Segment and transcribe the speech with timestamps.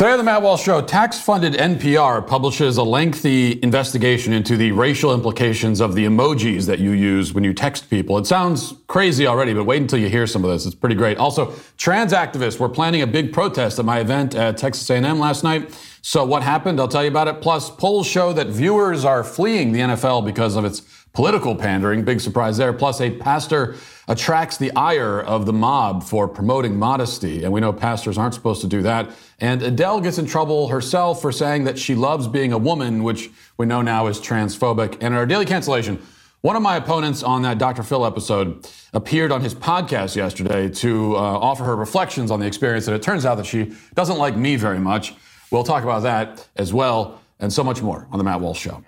[0.00, 4.72] Today on the Matt Walsh Show, tax funded NPR publishes a lengthy investigation into the
[4.72, 8.16] racial implications of the emojis that you use when you text people.
[8.16, 10.64] It sounds crazy already, but wait until you hear some of this.
[10.64, 11.18] It's pretty great.
[11.18, 15.44] Also, trans activists were planning a big protest at my event at Texas A&M last
[15.44, 15.78] night.
[16.00, 16.80] So what happened?
[16.80, 17.42] I'll tell you about it.
[17.42, 20.80] Plus, polls show that viewers are fleeing the NFL because of its
[21.12, 22.04] political pandering.
[22.04, 22.72] Big surprise there.
[22.72, 23.76] Plus, a pastor
[24.08, 27.44] attracts the ire of the mob for promoting modesty.
[27.44, 29.10] And we know pastors aren't supposed to do that.
[29.38, 33.30] And Adele gets in trouble herself for saying that she loves being a woman, which
[33.56, 34.94] we know now is transphobic.
[34.94, 36.00] And in our daily cancellation,
[36.42, 37.82] one of my opponents on that Dr.
[37.82, 42.86] Phil episode appeared on his podcast yesterday to uh, offer her reflections on the experience.
[42.86, 45.14] And it turns out that she doesn't like me very much.
[45.50, 48.82] We'll talk about that as well and so much more on The Matt Walsh Show.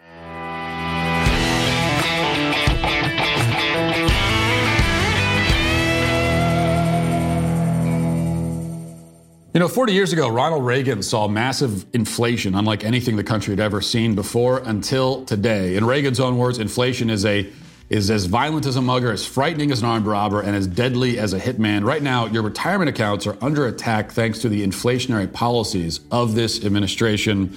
[9.54, 13.60] You know, 40 years ago, Ronald Reagan saw massive inflation, unlike anything the country had
[13.60, 15.76] ever seen before until today.
[15.76, 17.52] In Reagan's own words, inflation is a
[17.90, 21.18] is as violent as a mugger, as frightening as an armed robber, and as deadly
[21.18, 21.84] as a hitman.
[21.84, 26.64] Right now, your retirement accounts are under attack thanks to the inflationary policies of this
[26.64, 27.54] administration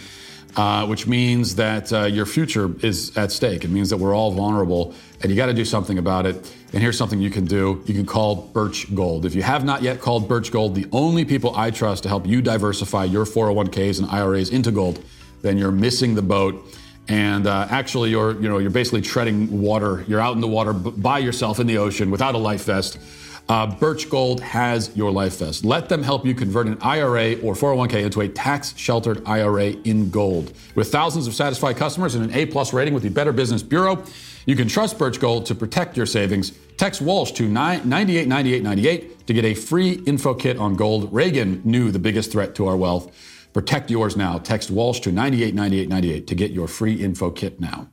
[0.55, 3.63] uh, which means that uh, your future is at stake.
[3.65, 6.55] It means that we're all vulnerable, and you got to do something about it.
[6.75, 9.25] And here's something you can do you can call Birch Gold.
[9.25, 12.27] If you have not yet called Birch Gold, the only people I trust to help
[12.27, 15.01] you diversify your 401ks and IRAs into gold,
[15.41, 16.75] then you're missing the boat.
[17.07, 20.03] And uh, actually, you're you know you're basically treading water.
[20.05, 22.99] You're out in the water by yourself in the ocean without a life vest.
[23.47, 25.63] Uh, Birch Gold has your life vest.
[25.63, 30.09] Let them help you convert an IRA or 401k into a tax sheltered IRA in
[30.09, 30.51] gold.
[30.73, 34.03] With thousands of satisfied customers and an A plus rating with the Better Business Bureau,
[34.45, 36.51] you can trust Birch Gold to protect your savings.
[36.77, 41.13] Text Walsh to 989898 to get a free info kit on gold.
[41.13, 43.15] Reagan knew the biggest threat to our wealth.
[43.53, 44.37] Protect yours now.
[44.37, 47.89] Text Walsh to 989898 to get your free info kit now.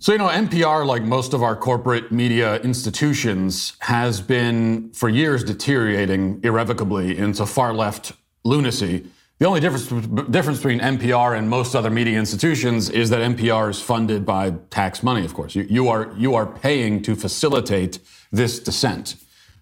[0.00, 5.44] So, you know, NPR, like most of our corporate media institutions, has been for years
[5.44, 9.06] deteriorating irrevocably into far left lunacy.
[9.40, 9.86] The only difference,
[10.28, 15.02] difference between NPR and most other media institutions is that NPR is funded by tax
[15.02, 15.54] money, of course.
[15.54, 18.00] You, you, are, you are paying to facilitate
[18.30, 19.16] this descent,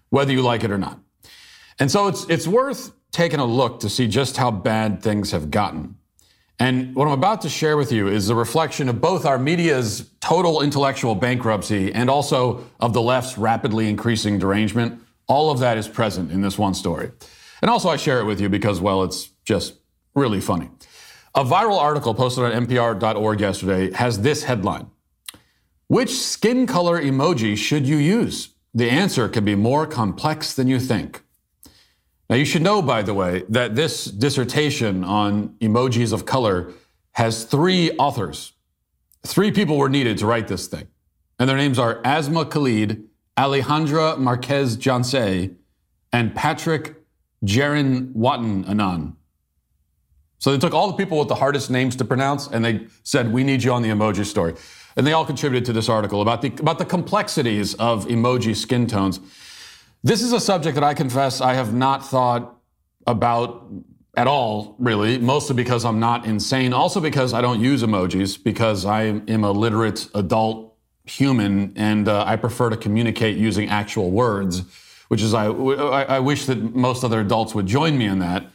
[0.09, 0.99] whether you like it or not.
[1.79, 5.49] And so it's, it's worth taking a look to see just how bad things have
[5.49, 5.95] gotten.
[6.59, 10.09] And what I'm about to share with you is a reflection of both our media's
[10.19, 15.01] total intellectual bankruptcy and also of the left's rapidly increasing derangement.
[15.27, 17.11] All of that is present in this one story.
[17.61, 19.73] And also, I share it with you because, well, it's just
[20.13, 20.69] really funny.
[21.33, 24.87] A viral article posted on npr.org yesterday has this headline
[25.87, 28.53] Which skin color emoji should you use?
[28.75, 31.23] The answer can be more complex than you think.
[32.29, 36.71] Now, you should know, by the way, that this dissertation on emojis of color
[37.13, 38.53] has three authors.
[39.25, 40.87] Three people were needed to write this thing.
[41.39, 43.03] And their names are Asma Khalid,
[43.35, 45.55] Alejandra Marquez Janse,
[46.13, 46.83] and Patrick
[47.43, 49.15] Jarenwattananon.
[50.39, 53.31] So they took all the people with the hardest names to pronounce and they said,
[53.31, 54.55] We need you on the emoji story.
[54.95, 58.87] And they all contributed to this article about the, about the complexities of emoji skin
[58.87, 59.19] tones.
[60.03, 62.57] This is a subject that I confess I have not thought
[63.05, 63.69] about
[64.15, 66.73] at all, really, mostly because I'm not insane.
[66.73, 70.75] Also because I don't use emojis, because I am a literate adult
[71.05, 74.63] human and uh, I prefer to communicate using actual words,
[75.09, 78.45] which is, I, I wish that most other adults would join me in that.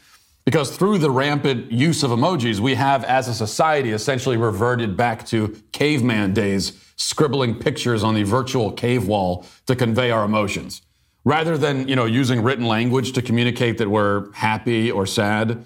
[0.45, 5.25] Because through the rampant use of emojis, we have, as a society, essentially reverted back
[5.27, 10.83] to caveman days, scribbling pictures on the virtual cave wall to convey our emotions.
[11.25, 15.65] Rather than, you know, using written language to communicate that we're happy or sad,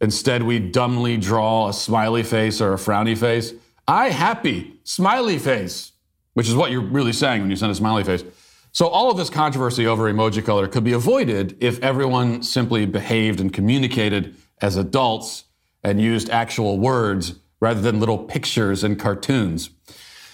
[0.00, 3.52] instead we dumbly draw a smiley face or a frowny face.
[3.88, 5.90] I happy, smiley face,
[6.34, 8.22] which is what you're really saying when you send a smiley face.
[8.72, 13.40] So all of this controversy over emoji color could be avoided if everyone simply behaved
[13.40, 15.44] and communicated as adults
[15.82, 19.70] and used actual words rather than little pictures and cartoons.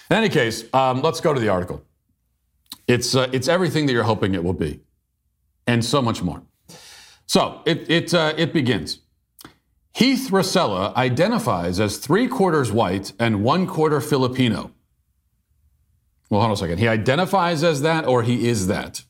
[0.09, 1.83] In any case, um, let's go to the article.
[2.87, 4.79] It's, uh, it's everything that you're hoping it will be,
[5.65, 6.41] and so much more.
[7.25, 8.99] So it, it, uh, it begins.
[9.93, 14.71] Heath Racela identifies as three quarters white and one quarter Filipino.
[16.29, 16.79] Well, hold on a second.
[16.79, 19.03] He identifies as that or he is that?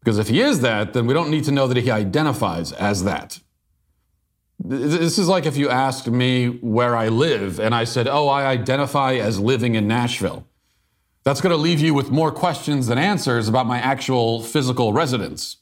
[0.00, 3.04] Because if he is that, then we don't need to know that he identifies as
[3.04, 3.40] that.
[4.58, 8.46] This is like if you asked me where I live and I said, oh, I
[8.46, 10.46] identify as living in Nashville.
[11.22, 15.58] That's going to leave you with more questions than answers about my actual physical residence.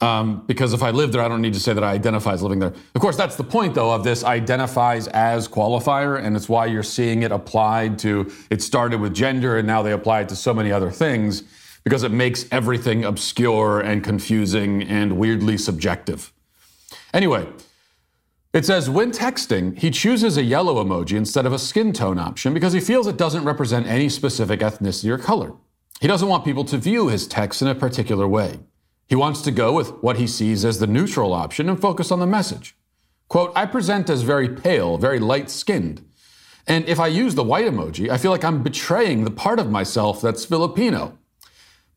[0.00, 2.42] Um, because if I live there, I don't need to say that I identify as
[2.42, 2.74] living there.
[2.94, 6.82] Of course, that's the point, though, of this identifies as qualifier, and it's why you're
[6.82, 8.30] seeing it applied to.
[8.50, 11.44] It started with gender, and now they apply it to so many other things
[11.84, 16.32] because it makes everything obscure and confusing and weirdly subjective.
[17.12, 17.46] Anyway,
[18.52, 22.54] it says when texting, he chooses a yellow emoji instead of a skin tone option
[22.54, 25.52] because he feels it doesn't represent any specific ethnicity or color.
[26.00, 28.60] He doesn't want people to view his text in a particular way.
[29.08, 32.20] He wants to go with what he sees as the neutral option and focus on
[32.20, 32.76] the message.
[33.28, 36.04] Quote, I present as very pale, very light skinned.
[36.66, 39.70] And if I use the white emoji, I feel like I'm betraying the part of
[39.70, 41.18] myself that's Filipino.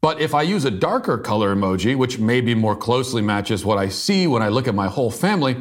[0.02, 3.90] But if I use a darker color emoji, which maybe more closely matches what I
[3.90, 5.58] see when I look at my whole family,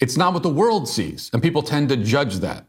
[0.00, 2.66] it's not what the world sees, and people tend to judge that.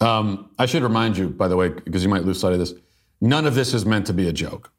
[0.00, 2.74] Um, I should remind you, by the way, because you might lose sight of this,
[3.20, 4.70] none of this is meant to be a joke.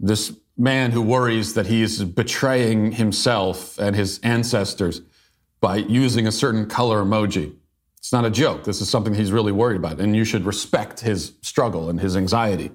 [0.00, 5.00] This man who worries that he is betraying himself and his ancestors
[5.60, 7.54] by using a certain color emoji.
[7.98, 8.64] It's not a joke.
[8.64, 12.16] This is something he's really worried about, and you should respect his struggle and his
[12.16, 12.70] anxiety.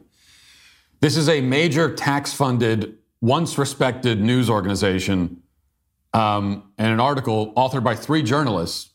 [1.01, 5.43] This is a major tax funded, once respected news organization
[6.13, 8.91] um, and an article authored by three journalists,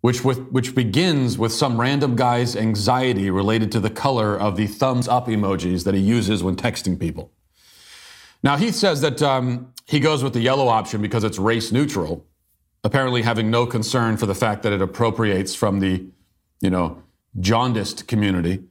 [0.00, 4.66] which, with, which begins with some random guy's anxiety related to the color of the
[4.66, 7.32] thumbs up emojis that he uses when texting people.
[8.46, 12.24] Now, Heath says that um, he goes with the yellow option because it's race neutral,
[12.84, 16.06] apparently having no concern for the fact that it appropriates from the,
[16.60, 17.02] you know,
[17.40, 18.62] jaundiced community.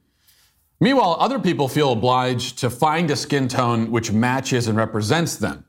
[0.80, 5.66] Meanwhile, other people feel obliged to find a skin tone which matches and represents them.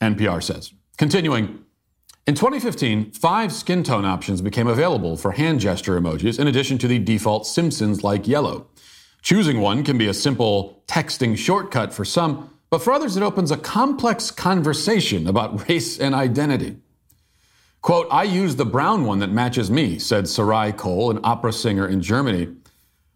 [0.00, 0.72] NPR says.
[0.96, 1.64] Continuing,
[2.28, 6.86] in 2015, five skin tone options became available for hand gesture emojis in addition to
[6.86, 8.68] the default Simpsons like yellow.
[9.20, 13.50] Choosing one can be a simple texting shortcut for some, but for others, it opens
[13.50, 16.76] a complex conversation about race and identity.
[17.82, 21.86] Quote, I use the brown one that matches me, said Sarai Cole, an opera singer
[21.86, 22.48] in Germany.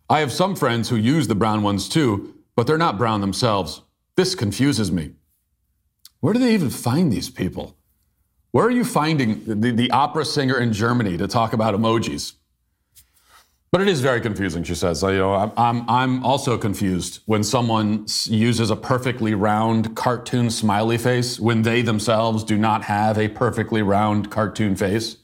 [0.09, 3.83] I have some friends who use the brown ones too, but they're not brown themselves.
[4.17, 5.12] This confuses me.
[6.21, 7.77] Where do they even find these people?
[8.53, 12.35] Where are you finding the, the opera singer in Germany to talk about emojis?
[13.75, 15.03] But it is very confusing, she says.
[15.03, 20.97] you know, I'm, I'm, I'm also confused when someone uses a perfectly round cartoon smiley
[20.97, 25.17] face when they themselves do not have a perfectly round cartoon face.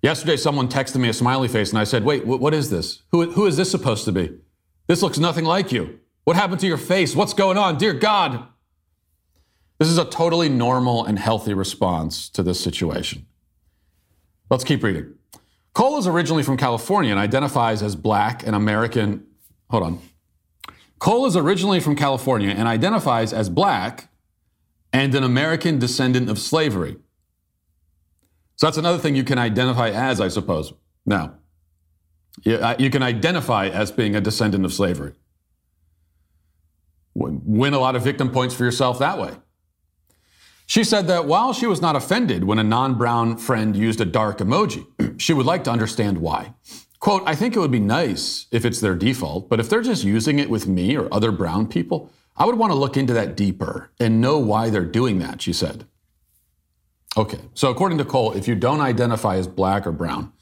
[0.00, 3.02] Yesterday, someone texted me a smiley face, and I said, Wait, what is this?
[3.12, 4.38] Who, who is this supposed to be?
[4.86, 6.00] This looks nothing like you.
[6.24, 7.14] What happened to your face?
[7.14, 7.76] What's going on?
[7.76, 8.46] Dear God.
[9.78, 13.26] This is a totally normal and healthy response to this situation.
[14.48, 15.17] Let's keep reading.
[15.74, 19.26] Cole is originally from California and identifies as black and American.
[19.70, 20.00] Hold on.
[20.98, 24.10] Cole is originally from California and identifies as black
[24.92, 26.96] and an American descendant of slavery.
[28.56, 30.72] So that's another thing you can identify as, I suppose.
[31.06, 31.34] Now,
[32.46, 35.12] uh, you can identify as being a descendant of slavery.
[37.14, 39.32] Win a lot of victim points for yourself that way.
[40.68, 44.04] She said that while she was not offended when a non brown friend used a
[44.04, 44.86] dark emoji,
[45.20, 46.52] she would like to understand why.
[47.00, 50.04] Quote, I think it would be nice if it's their default, but if they're just
[50.04, 53.34] using it with me or other brown people, I would want to look into that
[53.34, 55.86] deeper and know why they're doing that, she said.
[57.16, 60.34] Okay, so according to Cole, if you don't identify as black or brown,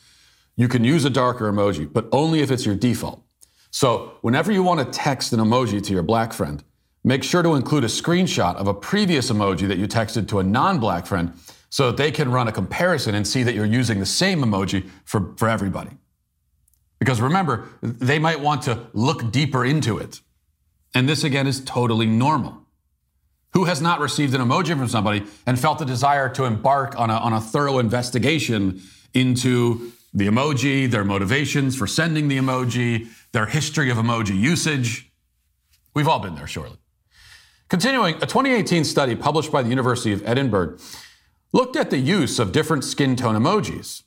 [0.57, 3.23] you can use a darker emoji, but only if it's your default.
[3.71, 6.65] So whenever you want to text an emoji to your black friend,
[7.07, 10.43] Make sure to include a screenshot of a previous emoji that you texted to a
[10.43, 11.33] non black friend
[11.71, 14.91] so that they can run a comparison and see that you're using the same emoji
[15.05, 15.91] for, for everybody.
[16.99, 20.21] Because remember, they might want to look deeper into it.
[20.97, 22.63] And this again is totally normal.
[23.53, 27.09] Who has not received an emoji from somebody and felt the desire to embark on
[27.11, 28.83] a, on a thorough investigation
[29.15, 35.13] into the emoji, their motivations for sending the emoji, their history of emoji usage?
[35.95, 36.79] We've all been there, surely.
[37.69, 40.79] Continuing, a 2018 study published by the University of Edinburgh
[41.53, 44.05] looked at the use of different skin tone emojis,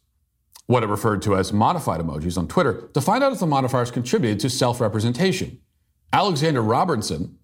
[0.67, 3.91] what it referred to as modified emojis on Twitter, to find out if the modifiers
[3.91, 5.59] contributed to self representation.
[6.13, 7.37] Alexander Robertson,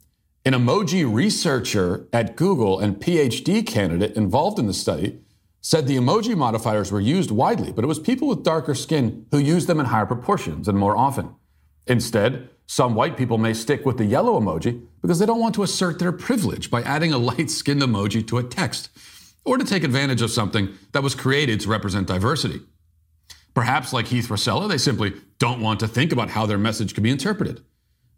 [0.45, 5.19] an emoji researcher at Google and PhD candidate involved in the study,
[5.59, 9.37] said the emoji modifiers were used widely, but it was people with darker skin who
[9.37, 11.35] used them in higher proportions and more often.
[11.87, 15.63] Instead, some white people may stick with the yellow emoji because they don't want to
[15.63, 18.89] assert their privilege by adding a light skinned emoji to a text
[19.45, 22.61] or to take advantage of something that was created to represent diversity.
[23.53, 27.03] Perhaps, like Heath Racela, they simply don't want to think about how their message could
[27.03, 27.61] be interpreted.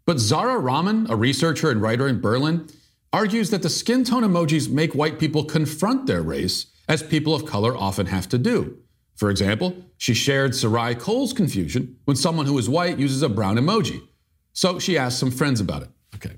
[0.04, 2.68] But Zara Rahman, a researcher and writer in Berlin,
[3.12, 7.44] argues that the skin tone emojis make white people confront their race, as people of
[7.44, 8.78] color often have to do.
[9.14, 13.56] For example, she shared Sarai Cole's confusion when someone who is white uses a brown
[13.56, 14.07] emoji.
[14.58, 15.88] So she asked some friends about it.
[16.16, 16.36] Okay.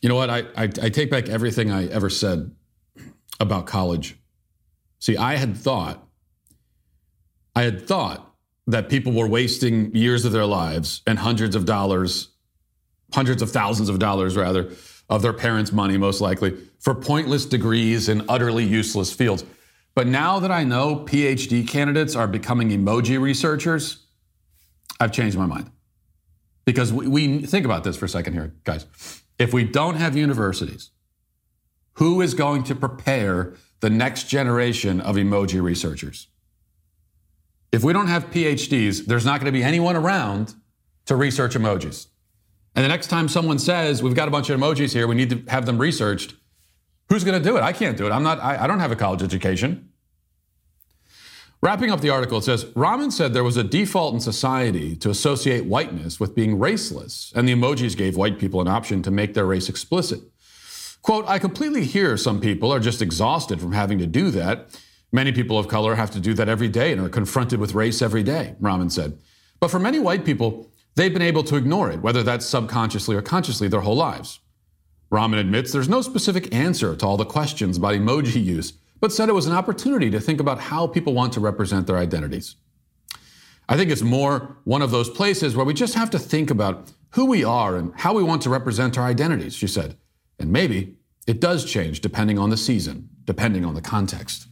[0.00, 0.30] You know what?
[0.30, 2.54] I, I, I take back everything I ever said
[3.40, 4.16] about college.
[5.00, 6.06] See, I had thought,
[7.56, 8.36] I had thought
[8.68, 12.28] that people were wasting years of their lives and hundreds of dollars,
[13.12, 14.70] hundreds of thousands of dollars rather,
[15.10, 19.44] of their parents' money, most likely, for pointless degrees in utterly useless fields.
[19.96, 24.06] But now that I know PhD candidates are becoming emoji researchers,
[25.00, 25.72] I've changed my mind.
[26.66, 28.86] Because we, we think about this for a second here, guys.
[29.38, 30.90] If we don't have universities,
[31.94, 36.28] who is going to prepare the next generation of emoji researchers?
[37.72, 40.54] If we don't have PhDs, there's not going to be anyone around
[41.06, 42.08] to research emojis.
[42.74, 45.30] And the next time someone says, we've got a bunch of emojis here, we need
[45.30, 46.34] to have them researched,
[47.08, 47.62] who's going to do it?
[47.62, 48.10] I can't do it.
[48.10, 49.85] I'm not, I, I don't have a college education.
[51.62, 55.08] Wrapping up the article, it says Rahman said there was a default in society to
[55.08, 59.32] associate whiteness with being raceless, and the emojis gave white people an option to make
[59.32, 60.20] their race explicit.
[61.00, 64.78] Quote, I completely hear some people are just exhausted from having to do that.
[65.12, 68.02] Many people of color have to do that every day and are confronted with race
[68.02, 69.18] every day, Rahman said.
[69.58, 73.22] But for many white people, they've been able to ignore it, whether that's subconsciously or
[73.22, 74.40] consciously, their whole lives.
[75.08, 79.28] Rahman admits there's no specific answer to all the questions about emoji use but said
[79.28, 82.56] it was an opportunity to think about how people want to represent their identities.
[83.68, 86.92] I think it's more one of those places where we just have to think about
[87.10, 89.96] who we are and how we want to represent our identities, she said.
[90.38, 94.46] And maybe it does change depending on the season, depending on the context.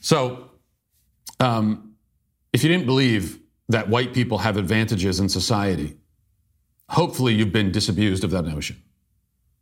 [0.00, 0.50] So,
[1.40, 1.94] um,
[2.52, 5.96] if you didn't believe that white people have advantages in society,
[6.88, 8.82] hopefully you've been disabused of that notion.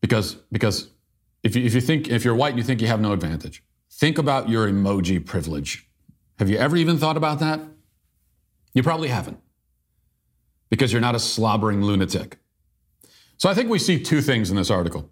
[0.00, 0.88] Because, because
[1.42, 3.62] if you, if you think, if you're white and you think you have no advantage,
[3.90, 5.88] think about your emoji privilege.
[6.38, 7.60] Have you ever even thought about that?
[8.74, 9.38] You probably haven't
[10.70, 12.38] because you're not a slobbering lunatic.
[13.38, 15.10] So I think we see two things in this article.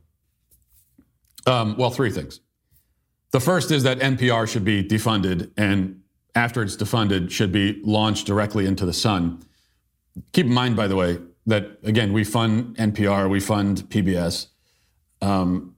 [1.46, 2.40] Um, well, three things.
[3.30, 6.02] The first is that NPR should be defunded and
[6.34, 9.42] after it's defunded should be launched directly into the sun.
[10.32, 14.48] Keep in mind, by the way, that again, we fund NPR, we fund PBS.
[15.22, 15.75] Um,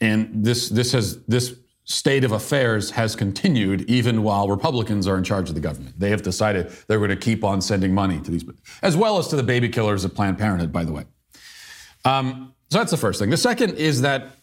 [0.00, 5.24] and this, this, has, this state of affairs has continued even while Republicans are in
[5.24, 5.98] charge of the government.
[5.98, 8.44] They have decided they're going to keep on sending money to these,
[8.82, 11.04] as well as to the baby killers of Planned Parenthood, by the way.
[12.04, 13.30] Um, so that's the first thing.
[13.30, 14.36] The second is that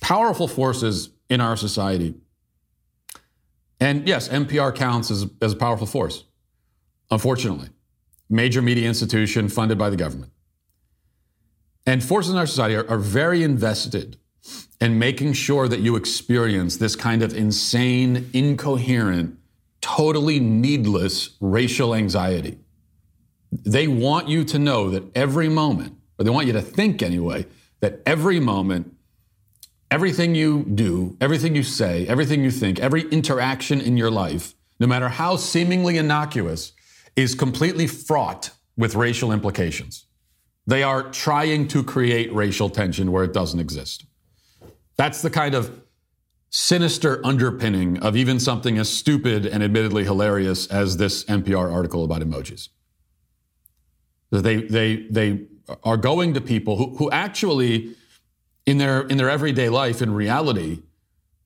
[0.00, 2.14] powerful forces in our society,
[3.80, 6.24] and yes, NPR counts as, as a powerful force,
[7.10, 7.68] unfortunately.
[8.30, 10.32] Major media institution funded by the government.
[11.84, 14.16] And forces in our society are, are very invested
[14.82, 19.38] and making sure that you experience this kind of insane, incoherent,
[19.80, 22.58] totally needless racial anxiety.
[23.52, 27.46] They want you to know that every moment, or they want you to think anyway,
[27.78, 28.92] that every moment,
[29.88, 34.88] everything you do, everything you say, everything you think, every interaction in your life, no
[34.88, 36.72] matter how seemingly innocuous,
[37.14, 40.06] is completely fraught with racial implications.
[40.66, 44.06] They are trying to create racial tension where it doesn't exist.
[44.96, 45.82] That's the kind of
[46.50, 52.20] sinister underpinning of even something as stupid and admittedly hilarious as this NPR article about
[52.20, 52.68] emojis.
[54.30, 55.46] They, they, they
[55.82, 57.94] are going to people who, who actually,
[58.66, 60.82] in their, in their everyday life, in reality,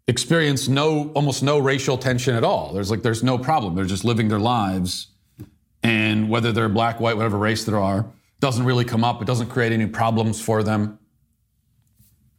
[0.08, 2.72] experience no, almost no racial tension at all.
[2.72, 3.74] There's like, there's no problem.
[3.74, 5.08] They're just living their lives.
[5.82, 8.06] And whether they're black, white, whatever race there are,
[8.40, 9.22] doesn't really come up.
[9.22, 10.98] It doesn't create any problems for them.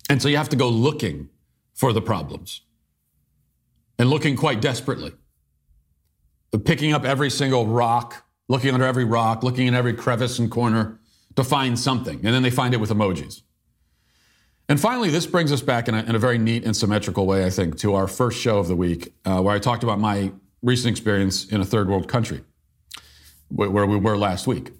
[0.10, 1.30] And so you have to go looking
[1.74, 2.62] for the problems
[4.00, 5.14] and looking quite desperately.
[6.64, 11.00] Picking up every single rock, looking under every rock, looking in every crevice and corner
[11.36, 12.16] to find something.
[12.16, 13.42] And then they find it with emojis.
[14.70, 17.46] And finally, this brings us back in a, in a very neat and symmetrical way,
[17.46, 20.32] I think, to our first show of the week, uh, where I talked about my
[20.62, 22.44] recent experience in a third world country,
[23.50, 24.72] where, we were last week.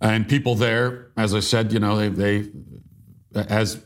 [0.00, 2.50] And people there, as I said, you know, they, they
[3.34, 3.84] as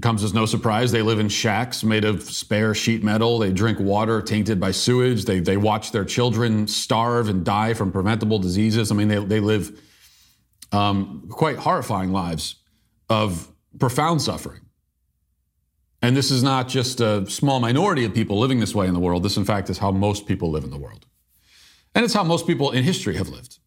[0.00, 3.38] comes as no surprise, they live in shacks made of spare sheet metal.
[3.38, 5.24] They drink water tainted by sewage.
[5.24, 8.90] They, they watch their children starve and die from preventable diseases.
[8.90, 9.80] I mean, they, they live
[10.72, 12.56] um, quite horrifying lives
[13.08, 13.48] of
[13.78, 14.60] profound suffering.
[16.00, 19.00] And this is not just a small minority of people living this way in the
[19.00, 19.22] world.
[19.22, 21.06] This, in fact, is how most people live in the world.
[21.94, 23.58] And it's how most people in history have lived.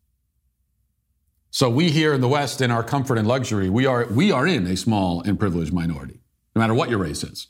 [1.56, 4.46] So we here in the West, in our comfort and luxury, we are we are
[4.46, 6.20] in a small and privileged minority,
[6.54, 7.48] no matter what your race is.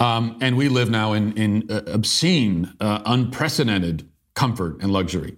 [0.00, 5.36] Um, and we live now in, in uh, obscene, uh, unprecedented comfort and luxury,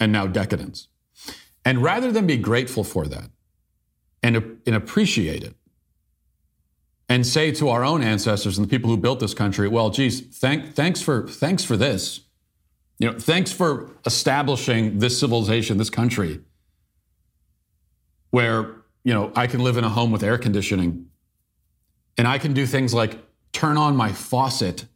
[0.00, 0.88] and now decadence.
[1.64, 3.30] And rather than be grateful for that
[4.20, 5.54] and, and appreciate it,
[7.08, 10.22] and say to our own ancestors and the people who built this country, well, geez,
[10.22, 12.27] thank, thanks, for, thanks for this.
[12.98, 16.40] You know, thanks for establishing this civilization, this country,
[18.30, 18.74] where,
[19.04, 21.06] you know, I can live in a home with air conditioning
[22.16, 23.18] and I can do things like
[23.52, 24.86] turn on my faucet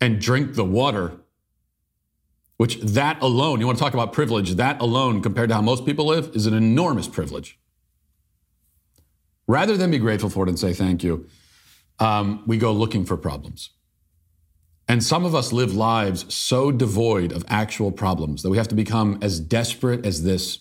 [0.00, 1.12] and drink the water,
[2.56, 5.86] which that alone, you want to talk about privilege, that alone, compared to how most
[5.86, 7.58] people live, is an enormous privilege.
[9.46, 11.26] Rather than be grateful for it and say thank you,
[12.00, 13.70] um, we go looking for problems.
[14.86, 18.74] And some of us live lives so devoid of actual problems that we have to
[18.74, 20.58] become as desperate as this,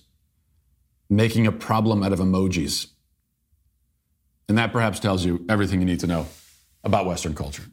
[1.09, 2.87] making a problem out of emojis.
[4.47, 6.27] And that perhaps tells you everything you need to know
[6.83, 7.63] about Western culture,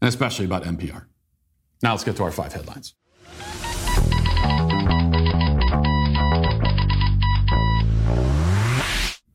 [0.00, 1.06] and especially about NPR.
[1.82, 2.94] Now let's get to our five headlines.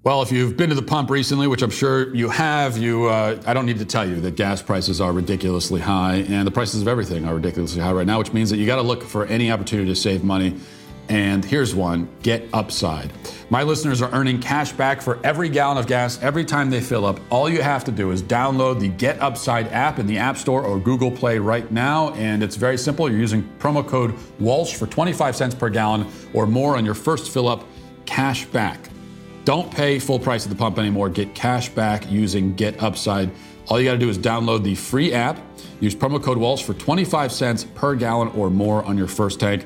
[0.04, 3.42] Well, if you've been to the pump recently, which I'm sure you have, you uh,
[3.46, 6.82] I don't need to tell you that gas prices are ridiculously high, and the prices
[6.82, 9.26] of everything are ridiculously high right now, which means that you got to look for
[9.28, 10.60] any opportunity to save money.
[11.08, 13.14] And here's one get upside.
[13.50, 17.06] My listeners are earning cash back for every gallon of gas every time they fill
[17.06, 17.22] up.
[17.30, 20.66] All you have to do is download the Get Upside app in the App Store
[20.66, 22.12] or Google Play right now.
[22.16, 23.10] And it's very simple.
[23.10, 27.32] You're using promo code Walsh for 25 cents per gallon or more on your first
[27.32, 27.64] fill up,
[28.06, 28.90] cash back.
[29.46, 31.10] Don't pay full price at the pump anymore.
[31.10, 33.30] Get cash back using Get Upside.
[33.68, 35.40] All you got to do is download the free app,
[35.80, 39.66] use promo code Walsh for 25 cents per gallon or more on your first tank.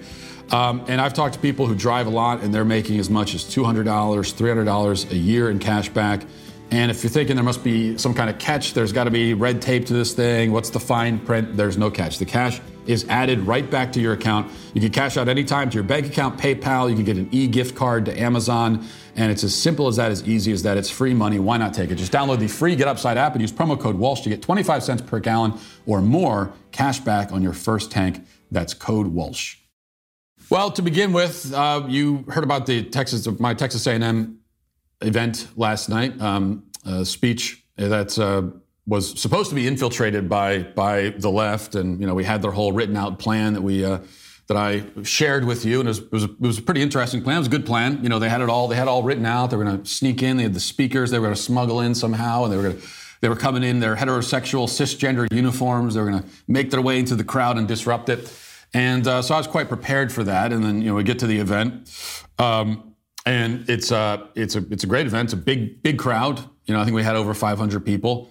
[0.51, 3.35] Um, and I've talked to people who drive a lot and they're making as much
[3.35, 6.23] as $200, $300 a year in cash back.
[6.71, 9.33] And if you're thinking there must be some kind of catch, there's got to be
[9.33, 10.51] red tape to this thing.
[10.51, 11.55] What's the fine print?
[11.55, 12.17] There's no catch.
[12.17, 14.51] The cash is added right back to your account.
[14.73, 16.89] You can cash out anytime to your bank account, PayPal.
[16.89, 18.85] You can get an e gift card to Amazon.
[19.15, 20.77] And it's as simple as that, as easy as that.
[20.77, 21.39] It's free money.
[21.39, 21.95] Why not take it?
[21.95, 24.83] Just download the free Get Upside app and use promo code Walsh to get 25
[24.83, 25.53] cents per gallon
[25.85, 28.25] or more cash back on your first tank.
[28.51, 29.57] That's code Walsh.
[30.49, 34.39] Well, to begin with, uh, you heard about the Texas, my Texas A&M
[35.01, 36.19] event last night.
[36.21, 36.63] Um,
[37.03, 38.49] speech that's uh,
[38.87, 42.51] was supposed to be infiltrated by by the left, and you know we had their
[42.51, 43.85] whole written out plan that we.
[43.85, 43.99] Uh,
[44.47, 46.81] that I shared with you, and it was, it was, a, it, was a, pretty
[46.81, 47.35] interesting plan.
[47.35, 47.99] It was a good plan.
[48.01, 48.69] You know, they had it all.
[48.69, 49.51] They had all written out.
[49.51, 50.37] They were going to sneak in.
[50.37, 51.11] They had the speakers.
[51.11, 52.87] They were going to smuggle in somehow, and they were going to.
[53.19, 55.95] They were coming in their heterosexual, cisgender uniforms.
[55.95, 58.31] They were going to make their way into the crowd and disrupt it.
[58.73, 60.53] And uh, so I was quite prepared for that.
[60.53, 61.91] And then you know we get to the event,
[62.39, 62.95] um,
[63.25, 65.27] and it's a uh, it's a it's a great event.
[65.27, 66.39] It's a big big crowd.
[66.65, 68.29] You know I think we had over 500 people,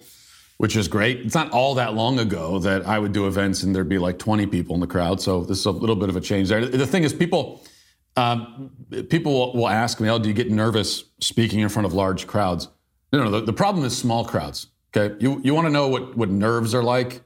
[0.58, 1.20] which is great.
[1.20, 4.18] It's not all that long ago that I would do events and there'd be like
[4.18, 5.20] 20 people in the crowd.
[5.20, 6.64] So this is a little bit of a change there.
[6.64, 7.62] The thing is, people
[8.16, 8.70] um,
[9.10, 12.26] people will, will, ask me, "Oh, do you get nervous speaking in front of large
[12.26, 12.68] crowds?"
[13.12, 13.30] No, no.
[13.30, 14.68] The, the problem is small crowds.
[14.96, 17.22] Okay, you you want to know what what nerves are like?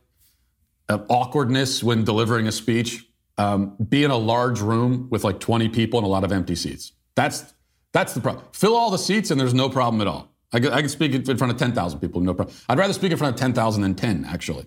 [0.89, 3.07] Uh, awkwardness when delivering a speech
[3.39, 6.57] um, be in a large room with like 20 people and a lot of empty
[6.57, 6.93] seats.
[7.15, 7.55] That's
[7.93, 8.45] that's the problem.
[8.53, 10.35] Fill all the seats and there's no problem at all.
[10.53, 12.57] I can, I can speak in front of 10,000 people, no problem.
[12.69, 14.67] I'd rather speak in front of 10,000 than 10, actually.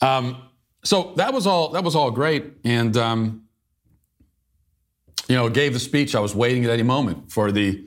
[0.00, 0.42] Um,
[0.82, 1.70] so that was all.
[1.70, 3.44] That was all great, and um,
[5.28, 6.14] you know, gave the speech.
[6.14, 7.82] I was waiting at any moment for the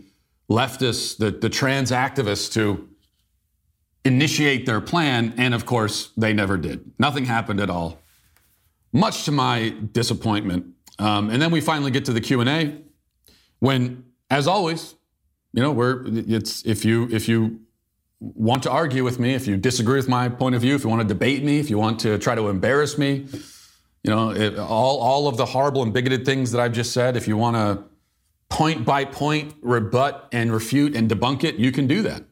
[0.49, 2.89] leftists, the, the trans activists, to
[4.03, 6.89] initiate their plan, and of course, they never did.
[6.97, 7.99] Nothing happened at all
[8.97, 10.65] much to my disappointment.
[10.99, 12.81] Um, and then we finally get to the Q and A,
[13.59, 14.95] when, as always,
[15.53, 17.59] you know, we're it's if you if you
[18.19, 20.89] want to argue with me, if you disagree with my point of view, if you
[20.89, 23.27] want to debate me, if you want to try to embarrass me,
[24.03, 27.15] you know, it, all all of the horrible and bigoted things that I've just said,
[27.15, 27.83] if you want to
[28.49, 32.23] point by point rebut and refute and debunk it, you can do that.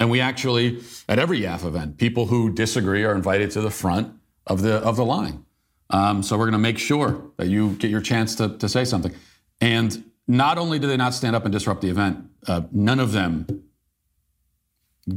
[0.00, 4.12] And we actually, at every YAF event, people who disagree are invited to the front
[4.46, 5.44] of the of the line.
[5.90, 8.84] Um, so we're going to make sure that you get your chance to, to say
[8.84, 9.14] something.
[9.60, 13.12] And not only did they not stand up and disrupt the event, uh, none of
[13.12, 13.46] them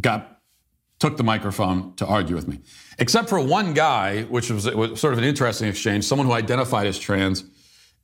[0.01, 0.41] got
[0.99, 2.59] took the microphone to argue with me,
[2.97, 6.03] except for one guy, which was, was sort of an interesting exchange.
[6.03, 7.43] Someone who identified as trans,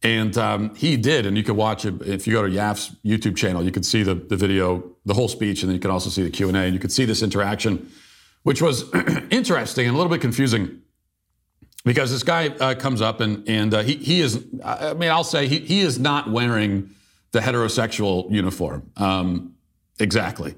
[0.04, 1.26] and um, he did.
[1.26, 3.64] And you can watch it if you go to YAF's YouTube channel.
[3.64, 6.22] You can see the, the video, the whole speech, and then you can also see
[6.22, 7.92] the Q and A, and you can see this interaction,
[8.44, 8.86] which was
[9.32, 10.83] interesting and a little bit confusing
[11.84, 15.24] because this guy uh, comes up and and uh, he he is I mean I'll
[15.24, 16.90] say he he is not wearing
[17.32, 18.92] the heterosexual uniform.
[18.96, 19.56] Um,
[20.00, 20.56] exactly.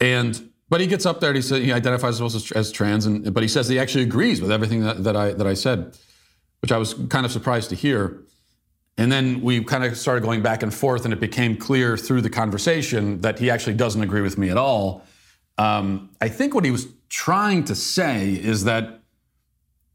[0.00, 3.32] And but he gets up there and he says he identifies himself as, trans, and
[3.32, 5.96] but he says he actually agrees with everything that, that I that I said,
[6.60, 8.22] which I was kind of surprised to hear.
[8.98, 12.20] And then we kind of started going back and forth, and it became clear through
[12.20, 15.02] the conversation that he actually doesn't agree with me at all.
[15.56, 19.01] Um, I think what he was trying to say is that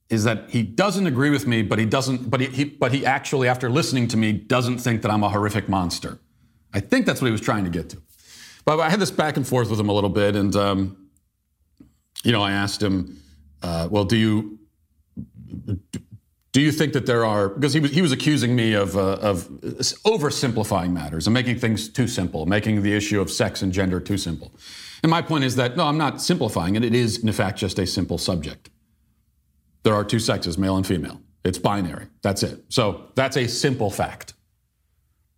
[0.10, 3.06] is that he doesn't agree with me, but he doesn't, but he, he, but he
[3.06, 6.20] actually, after listening to me, doesn't think that I'm a horrific monster.
[6.74, 8.02] I think that's what he was trying to get to.
[8.63, 11.10] But I had this back and forth with him a little bit, and um,
[12.24, 13.17] you know, I asked him,
[13.63, 14.60] uh, "Well, do you
[16.52, 19.17] do you think that there are?" Because he was he was accusing me of uh,
[19.22, 19.48] of
[20.06, 24.17] oversimplifying matters and making things too simple, making the issue of sex and gender too
[24.17, 24.54] simple.
[25.04, 26.84] And my point is that no, I'm not simplifying it.
[26.84, 28.70] It is in fact just a simple subject.
[29.88, 31.21] There are two sexes, male and female.
[31.45, 32.08] It's binary.
[32.21, 32.65] That's it.
[32.67, 34.34] So that's a simple fact.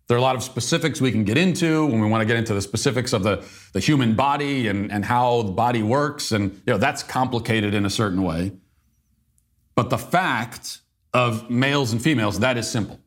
[0.08, 2.36] There are a lot of specifics we can get into when we want to get
[2.36, 6.32] into the specifics of the, the human body and, and how the body works.
[6.32, 8.50] And you know, that's complicated in a certain way.
[9.76, 10.80] But the fact
[11.14, 12.98] of males and females, that is simple.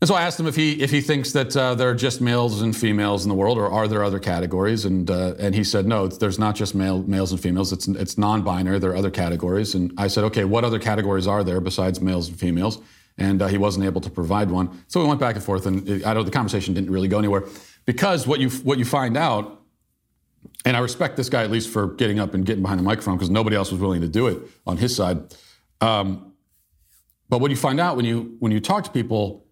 [0.00, 2.22] And so I asked him if he if he thinks that uh, there are just
[2.22, 4.86] males and females in the world, or are there other categories?
[4.86, 7.70] And uh, and he said no, there's not just male males and females.
[7.70, 8.78] It's it's non-binary.
[8.78, 9.74] There are other categories.
[9.74, 12.80] And I said, okay, what other categories are there besides males and females?
[13.18, 14.84] And uh, he wasn't able to provide one.
[14.88, 17.18] So we went back and forth, and it, I know the conversation didn't really go
[17.18, 17.44] anywhere
[17.84, 19.60] because what you what you find out,
[20.64, 23.16] and I respect this guy at least for getting up and getting behind the microphone
[23.16, 25.36] because nobody else was willing to do it on his side.
[25.82, 26.32] Um,
[27.28, 29.44] but what you find out when you when you talk to people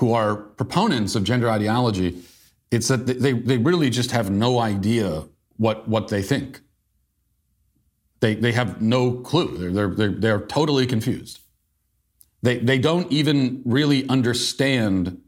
[0.00, 2.22] who are proponents of gender ideology,
[2.70, 5.24] it's that they, they really just have no idea
[5.58, 6.62] what, what they think.
[8.20, 9.58] They, they have no clue.
[9.58, 11.40] They're, they're, they're, they're totally confused.
[12.40, 15.20] They, they don't even really understand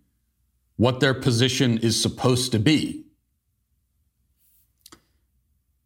[0.77, 3.05] what their position is supposed to be.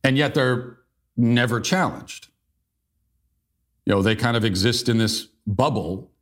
[0.05, 0.79] And yet they're
[1.16, 2.29] never challenged.
[3.85, 6.12] You know, they kind of exist in this bubble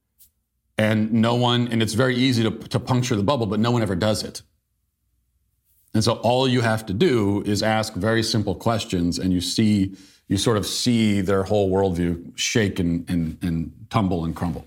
[0.76, 3.82] and no one, and it's very easy to, to puncture the bubble, but no one
[3.82, 4.42] ever does it.
[5.94, 9.96] And so all you have to do is ask very simple questions, and you see,
[10.26, 14.66] you sort of see their whole worldview shake and, and, and tumble and crumble.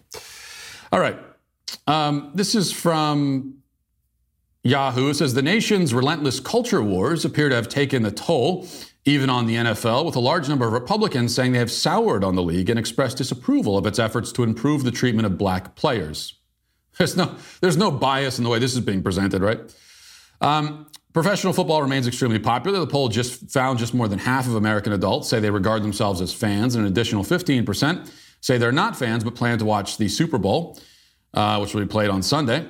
[0.91, 1.19] All right.
[1.85, 3.55] Um, this is from
[4.63, 5.09] Yahoo.
[5.09, 8.67] It says the nation's relentless culture wars appear to have taken a toll
[9.07, 12.35] even on the NFL, with a large number of Republicans saying they have soured on
[12.35, 16.33] the league and expressed disapproval of its efforts to improve the treatment of black players.
[16.97, 19.59] There's no, there's no bias in the way this is being presented, right?
[20.41, 22.79] Um, professional football remains extremely popular.
[22.79, 26.21] The poll just found just more than half of American adults say they regard themselves
[26.21, 30.07] as fans, and an additional 15% say they're not fans but plan to watch the
[30.09, 30.79] Super Bowl,
[31.33, 32.67] uh, which will be played on Sunday.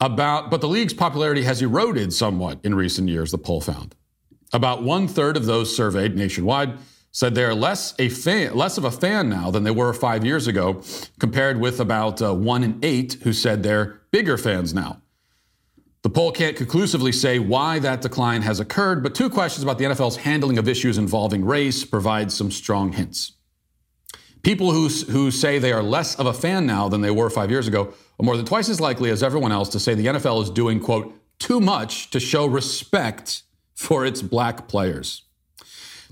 [0.00, 3.95] About, but the league's popularity has eroded somewhat in recent years, the poll found.
[4.52, 6.78] About one third of those surveyed nationwide
[7.10, 10.24] said they are less a fan, less of a fan now than they were five
[10.24, 10.82] years ago,
[11.18, 15.00] compared with about uh, one in eight who said they're bigger fans now.
[16.02, 19.86] The poll can't conclusively say why that decline has occurred, but two questions about the
[19.86, 23.32] NFL's handling of issues involving race provide some strong hints.
[24.42, 27.50] People who, who say they are less of a fan now than they were five
[27.50, 30.42] years ago are more than twice as likely as everyone else to say the NFL
[30.42, 33.42] is doing, quote, too much to show respect
[33.76, 35.22] for its black players.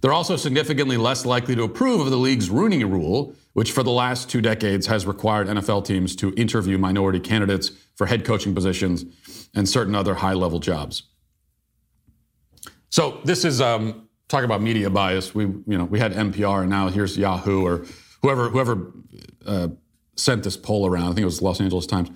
[0.00, 3.90] They're also significantly less likely to approve of the league's Rooney Rule, which for the
[3.90, 9.07] last two decades has required NFL teams to interview minority candidates for head coaching positions
[9.55, 11.05] and certain other high level jobs.
[12.90, 15.35] So this is um, talking about media bias.
[15.35, 17.87] We, you know, we had NPR, and now here's Yahoo or
[18.20, 18.92] whoever whoever
[19.46, 19.68] uh,
[20.16, 21.05] sent this poll around.
[21.05, 22.11] I think it was the Los Angeles Times.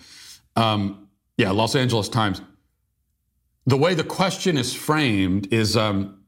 [0.57, 1.09] Um,
[1.39, 2.43] yeah, Los Angeles Times
[3.69, 6.25] the way the question is framed is um,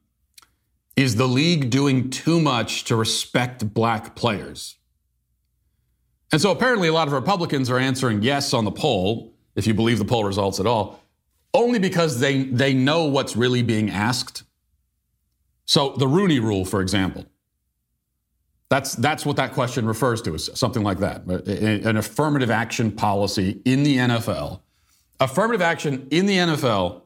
[0.94, 4.76] is the league doing too much to respect black players?
[6.32, 9.72] And so apparently a lot of Republicans are answering yes on the poll, if you
[9.72, 11.02] believe the poll results at all,
[11.54, 14.44] only because they, they know what's really being asked.
[15.64, 17.24] So the Rooney rule, for example,
[18.68, 21.24] that's, that's what that question refers to, is something like that.
[21.24, 24.60] An affirmative action policy in the NFL.
[25.18, 27.02] Affirmative action in the NFL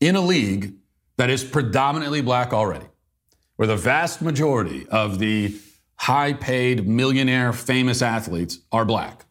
[0.00, 0.74] in a league
[1.16, 2.86] that is predominantly black already,
[3.56, 5.54] where the vast majority of the
[5.96, 9.24] high paid, millionaire, famous athletes are black.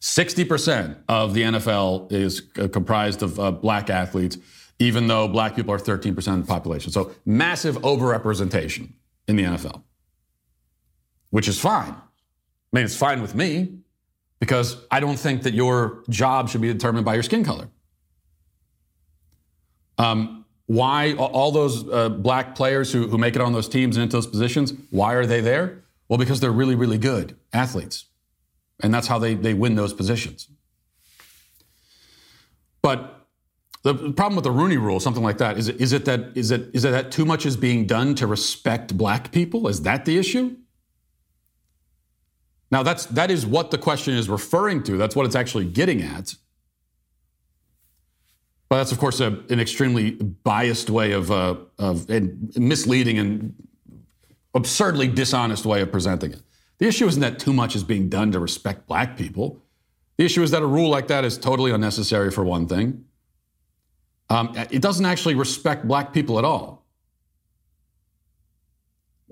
[0.00, 4.38] 60% of the NFL is comprised of uh, black athletes,
[4.78, 6.90] even though black people are 13% of the population.
[6.90, 8.92] So massive overrepresentation
[9.28, 9.82] in the NFL,
[11.30, 11.92] which is fine.
[11.92, 13.80] I mean, it's fine with me.
[14.40, 17.68] because I don't think that your job should be determined by your skin color.
[20.00, 24.04] Um, why all those uh, black players who, who make it on those teams and
[24.04, 25.82] into those positions, why are they there?
[26.08, 28.06] Well, because they're really, really good athletes.
[28.82, 30.48] And that's how they, they win those positions.
[32.82, 33.26] But
[33.82, 36.50] the problem with the Rooney Rule, something like that, is it, is it that is
[36.50, 39.68] it is it that too much is being done to respect black people?
[39.68, 40.56] Is that the issue?
[42.70, 44.96] Now that's that is what the question is referring to.
[44.96, 46.34] That's what it's actually getting at.
[48.70, 53.54] But that's of course a, an extremely biased way of uh, of and misleading and
[54.54, 56.42] absurdly dishonest way of presenting it.
[56.78, 59.60] The issue isn't that too much is being done to respect black people.
[60.16, 63.04] The issue is that a rule like that is totally unnecessary for one thing.
[64.28, 66.86] Um, it doesn't actually respect black people at all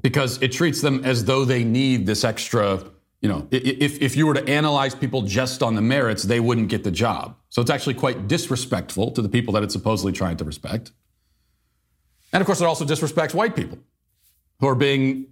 [0.03, 2.83] because it treats them as though they need this extra.
[3.20, 6.68] You know, if, if you were to analyze people just on the merits, they wouldn't
[6.68, 7.37] get the job.
[7.48, 10.92] So it's actually quite disrespectful to the people that it's supposedly trying to respect.
[12.33, 13.78] And of course, it also disrespects white people
[14.61, 15.26] who are being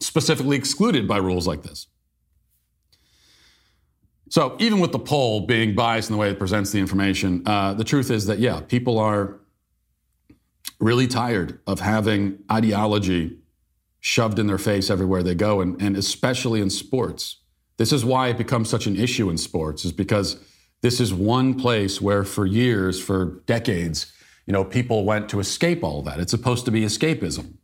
[0.00, 1.86] specifically excluded by rules like this.
[4.28, 7.72] So even with the poll being biased in the way it presents the information, uh,
[7.74, 9.40] the truth is that, yeah, people are
[10.80, 13.38] really tired of having ideology
[14.06, 17.40] shoved in their face everywhere they go, and, and especially in sports.
[17.78, 20.36] This is why it becomes such an issue in sports, is because
[20.82, 24.12] this is one place where for years, for decades,
[24.44, 26.20] you know, people went to escape all that.
[26.20, 27.54] It's supposed to be escapism.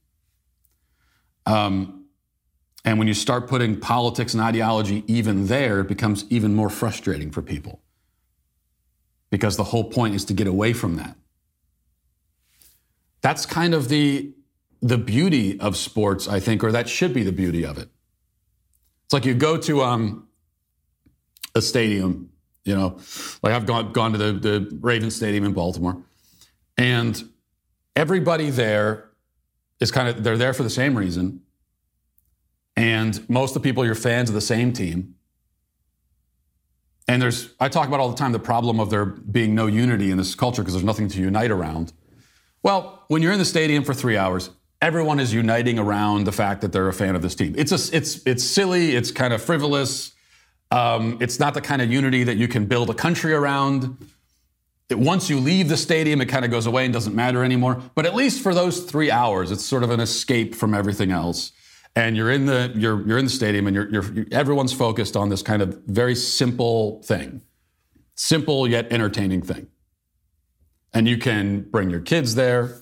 [1.45, 2.07] Um,
[2.87, 7.31] and when you start putting politics and ideology even there, it becomes even more frustrating
[7.31, 7.83] for people.
[9.29, 11.19] Because the whole point is to get away from that.
[13.21, 14.33] That's kind of the,
[14.81, 17.89] the beauty of sports, I think, or that should be the beauty of it.
[19.05, 20.29] It's like you go to um,
[21.55, 22.31] a stadium,
[22.65, 22.99] you know,
[23.43, 26.03] like I've gone, gone to the, the Raven Stadium in Baltimore,
[26.79, 27.23] and
[27.97, 29.11] everybody there
[29.81, 31.43] is kind of, they're there for the same reason
[32.81, 35.15] and most of the people, you're fans of the same team.
[37.07, 40.11] And there's, I talk about all the time the problem of there being no unity
[40.11, 41.93] in this culture because there's nothing to unite around.
[42.63, 44.49] Well, when you're in the stadium for three hours,
[44.83, 47.55] everyone is uniting around the fact that they're a fan of this team.
[47.57, 48.95] It's a, it's it's silly.
[48.97, 50.13] It's kind of frivolous.
[50.71, 53.97] Um, it's not the kind of unity that you can build a country around.
[54.89, 57.83] It, once you leave the stadium, it kind of goes away and doesn't matter anymore.
[57.95, 61.53] But at least for those three hours, it's sort of an escape from everything else
[61.97, 65.29] and you're in the you're you're in the stadium and you're, you're everyone's focused on
[65.29, 67.43] this kind of very simple thing
[68.15, 69.67] simple yet entertaining thing
[70.93, 72.77] and you can bring your kids there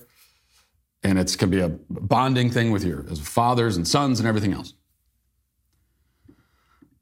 [1.03, 4.53] and it can be a bonding thing with your as fathers and sons and everything
[4.53, 4.73] else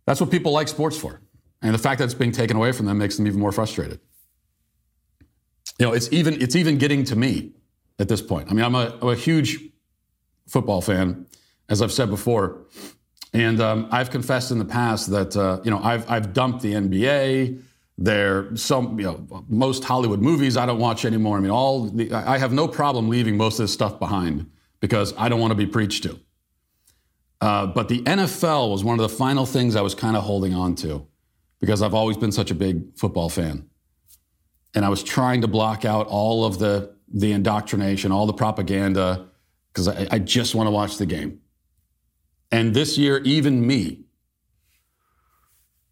[0.06, 1.22] that's what people like sports for
[1.62, 4.00] and the fact that it's being taken away from them makes them even more frustrated
[5.80, 7.52] you know it's even it's even getting to me
[8.00, 9.60] at this point i mean i'm a, I'm a huge
[10.48, 11.26] football fan
[11.70, 12.66] as I've said before.
[13.34, 16.74] And um, I've confessed in the past that uh, you know I've I've dumped the
[16.74, 17.62] NBA.
[18.00, 21.38] There, some you know most Hollywood movies I don't watch anymore.
[21.38, 25.16] I mean, all the, I have no problem leaving most of this stuff behind because
[25.18, 26.20] I don't want to be preached to.
[27.42, 30.54] Uh, but the NFL was one of the final things I was kind of holding
[30.54, 31.08] on to
[31.60, 33.68] because I've always been such a big football fan,
[34.76, 39.28] and I was trying to block out all of the the indoctrination, all the propaganda,
[39.74, 41.40] because I, I just want to watch the game.
[42.52, 44.07] And this year, even me,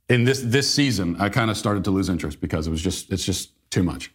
[0.10, 3.12] in this this season, I kind of started to lose interest because it was just
[3.12, 4.12] it's just too much.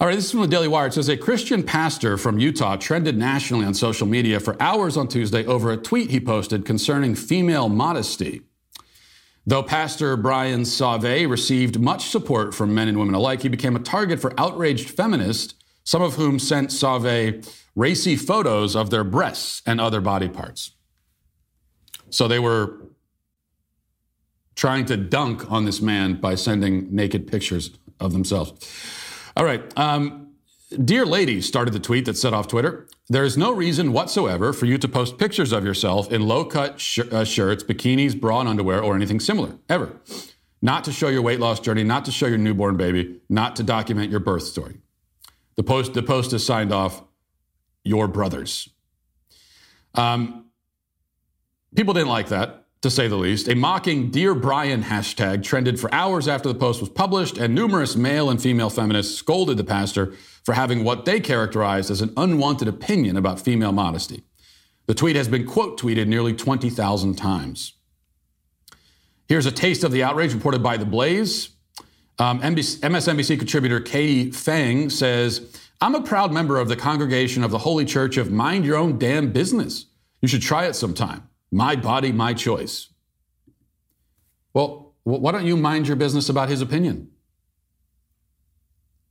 [0.00, 0.88] All right, this is from the Daily Wire.
[0.88, 5.06] It says a Christian pastor from Utah trended nationally on social media for hours on
[5.06, 8.42] Tuesday over a tweet he posted concerning female modesty.
[9.46, 13.80] Though Pastor Brian Sauvé received much support from men and women alike, he became a
[13.80, 19.80] target for outraged feminists, some of whom sent Sauvé racy photos of their breasts and
[19.80, 20.72] other body parts.
[22.10, 22.81] So they were
[24.54, 28.52] trying to dunk on this man by sending naked pictures of themselves.
[29.36, 29.62] All right.
[29.78, 30.28] Um,
[30.84, 32.86] Dear Lady started the tweet that set off Twitter.
[33.08, 36.80] There is no reason whatsoever for you to post pictures of yourself in low cut
[36.80, 40.00] sh- uh, shirts, bikinis, bra and underwear, or anything similar, ever.
[40.62, 43.62] Not to show your weight loss journey, not to show your newborn baby, not to
[43.62, 44.78] document your birth story.
[45.56, 47.02] The post, the post is signed off,
[47.84, 48.70] Your Brothers.
[49.94, 50.46] Um,
[51.74, 53.48] People didn't like that, to say the least.
[53.48, 57.96] A mocking Dear Brian hashtag trended for hours after the post was published, and numerous
[57.96, 60.12] male and female feminists scolded the pastor
[60.44, 64.24] for having what they characterized as an unwanted opinion about female modesty.
[64.86, 67.74] The tweet has been quote tweeted nearly 20,000 times.
[69.28, 71.50] Here's a taste of the outrage reported by The Blaze.
[72.18, 77.52] Um, NBC, MSNBC contributor Katie Phang says, I'm a proud member of the congregation of
[77.52, 79.86] the Holy Church of Mind Your Own Damn Business.
[80.20, 81.28] You should try it sometime.
[81.52, 82.88] My body, my choice.
[84.54, 87.10] Well, why don't you mind your business about his opinion?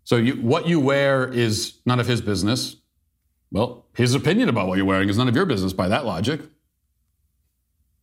[0.04, 2.78] So you, what you wear is none of his business.
[3.52, 6.42] Well, his opinion about what you're wearing is none of your business by that logic.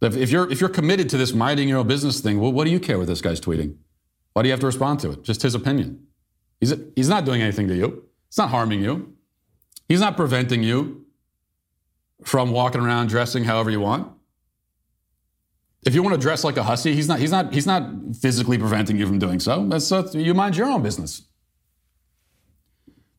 [0.01, 2.65] If, if you're if you're committed to this minding your own business thing, well, what
[2.65, 3.77] do you care what this guy's tweeting?
[4.33, 5.25] Why do you have to respond to it?
[5.25, 6.07] Just his opinion.
[6.61, 8.05] He's, he's not doing anything to you.
[8.29, 9.15] It's not harming you.
[9.89, 11.07] He's not preventing you
[12.25, 14.13] from walking around dressing however you want.
[15.89, 18.59] If you want to dress like a hussy, he's not, he's not, he's not physically
[18.59, 19.67] preventing you from doing so.
[19.67, 21.23] That's, you mind your own business.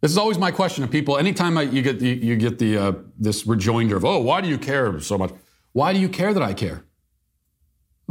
[0.01, 1.17] This is always my question to people.
[1.17, 4.47] Anytime I, you get the, you get the uh, this rejoinder of, "Oh, why do
[4.47, 5.31] you care so much?"
[5.73, 6.85] Why do you care that I care?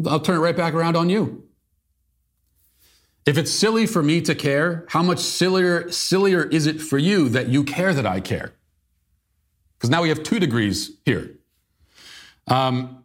[0.04, 1.44] I'll turn it right back around on you.
[3.26, 7.28] If it's silly for me to care, how much sillier sillier is it for you
[7.28, 8.54] that you care that I care?
[9.76, 11.38] Because now we have two degrees here.
[12.48, 12.97] Um,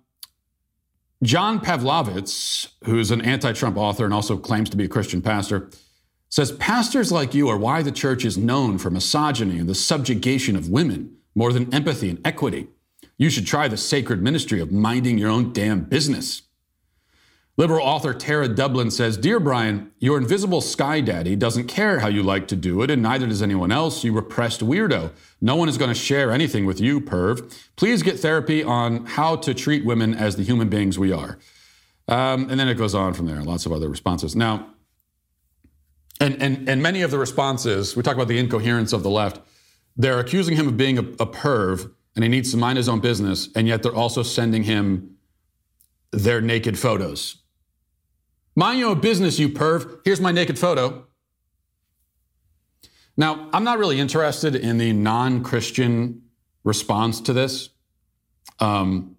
[1.24, 5.70] John Pavlovitz, who's an anti-Trump author and also claims to be a Christian pastor,
[6.30, 10.56] says pastors like you are why the church is known for misogyny and the subjugation
[10.56, 12.68] of women more than empathy and equity.
[13.18, 16.42] You should try the sacred ministry of minding your own damn business.
[17.56, 22.24] Liberal author Tara Dublin says Dear Brian, your invisible sky daddy doesn't care how you
[22.24, 25.12] like to do it, and neither does anyone else, you repressed weirdo.
[25.40, 27.56] No one is going to share anything with you, perv.
[27.76, 31.38] Please get therapy on how to treat women as the human beings we are.
[32.08, 34.36] Um, and then it goes on from there, lots of other responses.
[34.36, 34.70] Now,
[36.20, 39.40] and, and, and many of the responses, we talk about the incoherence of the left,
[39.96, 43.00] they're accusing him of being a, a perv and he needs to mind his own
[43.00, 45.18] business, and yet they're also sending him
[46.12, 47.43] their naked photos.
[48.56, 50.00] Mind your own business, you perv.
[50.06, 51.08] Here's my naked photo.
[53.16, 56.24] Now, I'm not really interested in the non Christian
[56.64, 57.70] response to this.
[58.60, 59.16] Um,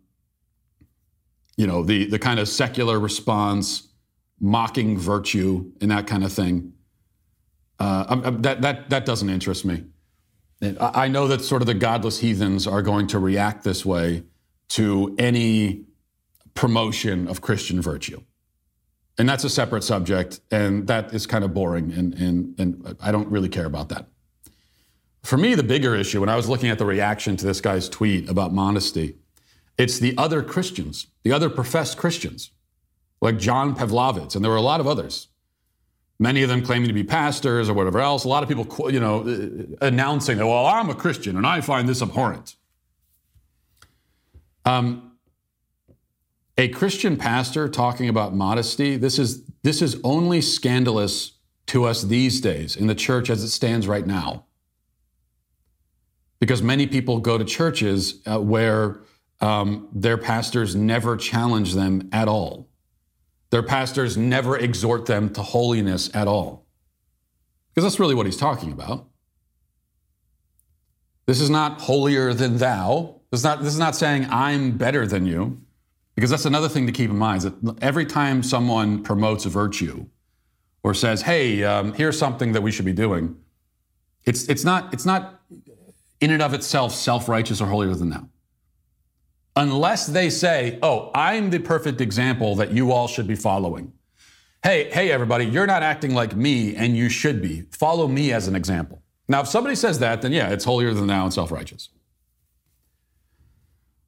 [1.56, 3.88] you know, the, the kind of secular response,
[4.40, 6.72] mocking virtue, and that kind of thing.
[7.78, 9.84] Uh, that, that, that doesn't interest me.
[10.80, 14.24] I know that sort of the godless heathens are going to react this way
[14.70, 15.84] to any
[16.54, 18.22] promotion of Christian virtue.
[19.16, 23.12] And that's a separate subject, and that is kind of boring, and, and, and I
[23.12, 24.08] don't really care about that.
[25.22, 27.88] For me, the bigger issue, when I was looking at the reaction to this guy's
[27.88, 29.16] tweet about modesty,
[29.78, 32.50] it's the other Christians, the other professed Christians,
[33.20, 35.28] like John Pavlovitz, and there were a lot of others
[36.18, 38.24] many of them claiming to be pastors or whatever else.
[38.24, 41.60] A lot of people, you know, uh, announcing that, well, I'm a Christian and I
[41.60, 42.56] find this abhorrent.
[44.64, 45.12] Um,
[46.56, 51.32] a Christian pastor talking about modesty, this is, this is only scandalous
[51.66, 54.44] to us these days in the church as it stands right now.
[56.38, 59.00] Because many people go to churches uh, where
[59.40, 62.68] um, their pastors never challenge them at all.
[63.50, 66.66] Their pastors never exhort them to holiness at all.
[67.70, 69.08] Because that's really what he's talking about.
[71.26, 73.20] This is not holier than thou.
[73.30, 75.63] This is not, this is not saying I'm better than you.
[76.14, 79.48] Because that's another thing to keep in mind is that every time someone promotes a
[79.48, 80.06] virtue
[80.82, 83.36] or says, hey, um, here's something that we should be doing,
[84.24, 85.40] it's, it's, not, it's not
[86.20, 88.28] in and of itself self righteous or holier than thou
[89.56, 93.92] unless they say, oh, I'm the perfect example that you all should be following.
[94.62, 97.62] Hey, hey, everybody, you're not acting like me and you should be.
[97.70, 99.02] Follow me as an example.
[99.28, 101.90] Now, if somebody says that, then yeah, it's holier than thou and self righteous.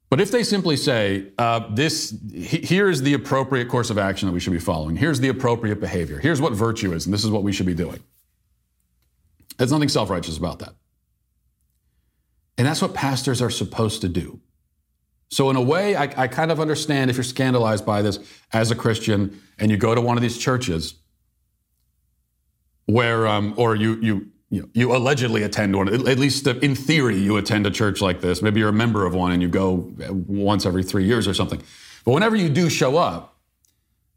[0.09, 4.39] But if they simply say, uh, this, here's the appropriate course of action that we
[4.39, 7.43] should be following, here's the appropriate behavior, here's what virtue is, and this is what
[7.43, 8.01] we should be doing,
[9.57, 10.75] there's nothing self righteous about that.
[12.57, 14.39] And that's what pastors are supposed to do.
[15.29, 18.19] So, in a way, I, I, kind of understand if you're scandalized by this
[18.53, 20.95] as a Christian and you go to one of these churches
[22.85, 27.17] where, um, or you, you, you, know, you allegedly attend one, at least in theory,
[27.17, 28.41] you attend a church like this.
[28.41, 31.61] Maybe you're a member of one and you go once every three years or something.
[32.05, 33.37] But whenever you do show up,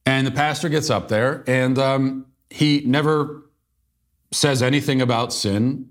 [0.06, 3.44] and the pastor gets up there and um, he never
[4.32, 5.90] says anything about sin,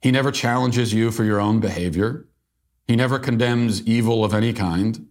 [0.00, 2.26] he never challenges you for your own behavior.
[2.86, 5.06] He never condemns evil of any kind.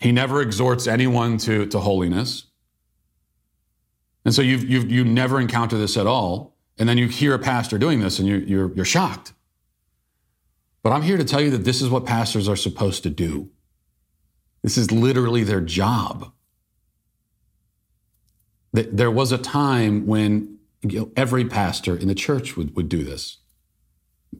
[0.00, 2.44] He never exhorts anyone to, to holiness.
[4.24, 6.53] And so you've, you've, you never encounter this at all.
[6.78, 9.32] And then you hear a pastor doing this and you, you're, you're shocked.
[10.82, 13.50] But I'm here to tell you that this is what pastors are supposed to do.
[14.62, 16.32] This is literally their job.
[18.72, 23.04] there was a time when you know, every pastor in the church would, would do
[23.04, 23.38] this.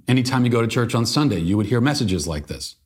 [0.09, 2.77] Anytime you go to church on Sunday, you would hear messages like this.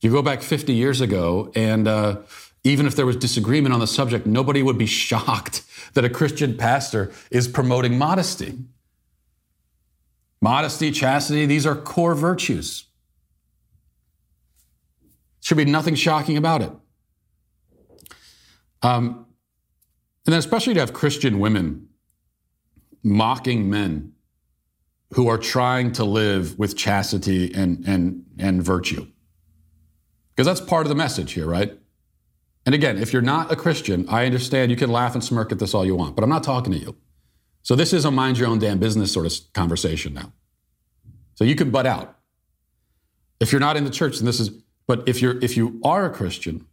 [0.00, 2.18] You go back 50 years ago, and uh,
[2.64, 5.62] even if there was disagreement on the subject, nobody would be shocked
[5.94, 8.58] that a Christian pastor is promoting modesty.
[10.42, 12.86] Modesty, chastity, these are core virtues.
[15.40, 16.72] Should be nothing shocking about it.
[18.82, 19.26] Um,
[20.26, 21.88] and then, especially to have Christian women
[23.02, 24.12] mocking men
[25.14, 29.06] who are trying to live with chastity and, and, and virtue.
[30.30, 31.76] Because that's part of the message here, right?
[32.66, 35.58] And again, if you're not a Christian, I understand you can laugh and smirk at
[35.58, 36.96] this all you want, but I'm not talking to you.
[37.62, 40.32] So this is a mind your own damn business sort of conversation now.
[41.34, 42.18] So you can butt out.
[43.38, 44.50] If you're not in the church, and this is,
[44.86, 46.66] but if you're if you are a Christian,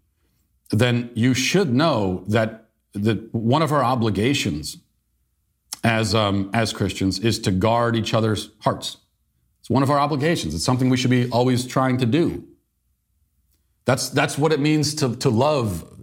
[0.71, 4.77] then you should know that that one of our obligations
[5.83, 8.97] as um, as Christians is to guard each other's hearts.
[9.61, 10.53] It's one of our obligations.
[10.53, 12.45] It's something we should be always trying to do.
[13.87, 15.97] That's that's what it means to to love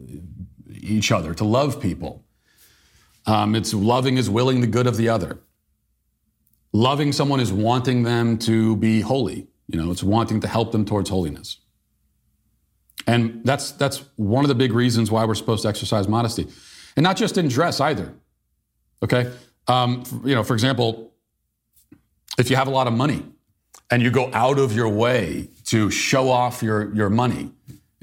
[0.70, 2.24] each other, to love people.
[3.26, 5.38] Um, it's loving is willing the good of the other.
[6.72, 9.48] Loving someone is wanting them to be holy.
[9.68, 11.58] You know, it's wanting to help them towards holiness.
[13.06, 16.46] And that's that's one of the big reasons why we're supposed to exercise modesty,
[16.96, 18.14] and not just in dress either.
[19.02, 19.30] Okay,
[19.68, 21.12] um, you know, for example,
[22.38, 23.26] if you have a lot of money
[23.90, 27.50] and you go out of your way to show off your your money,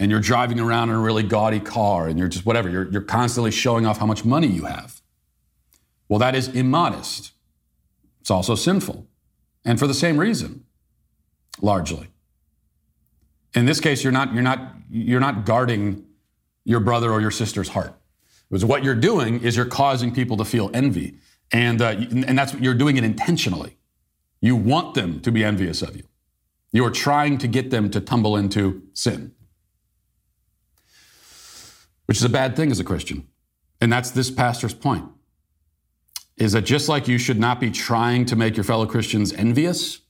[0.02, 3.04] and you're driving around in a really gaudy car, and you're just whatever, you're you're
[3.04, 4.99] constantly showing off how much money you have.
[6.10, 7.32] Well, that is immodest.
[8.20, 9.08] It's also sinful.
[9.64, 10.66] And for the same reason,
[11.62, 12.08] largely.
[13.54, 16.06] In this case, you're not, you're not, you're not guarding
[16.66, 17.93] your brother or your sister's heart.
[18.49, 21.16] Because what you're doing is you're causing people to feel envy.
[21.52, 21.95] And, uh,
[22.28, 23.78] and that's you're doing it intentionally.
[24.41, 26.04] You want them to be envious of you.
[26.72, 29.34] You are trying to get them to tumble into sin,
[32.12, 33.26] which is a bad thing as a Christian.
[33.80, 35.05] And that's this pastor's point
[36.36, 40.01] is that just like you should not be trying to make your fellow Christians envious,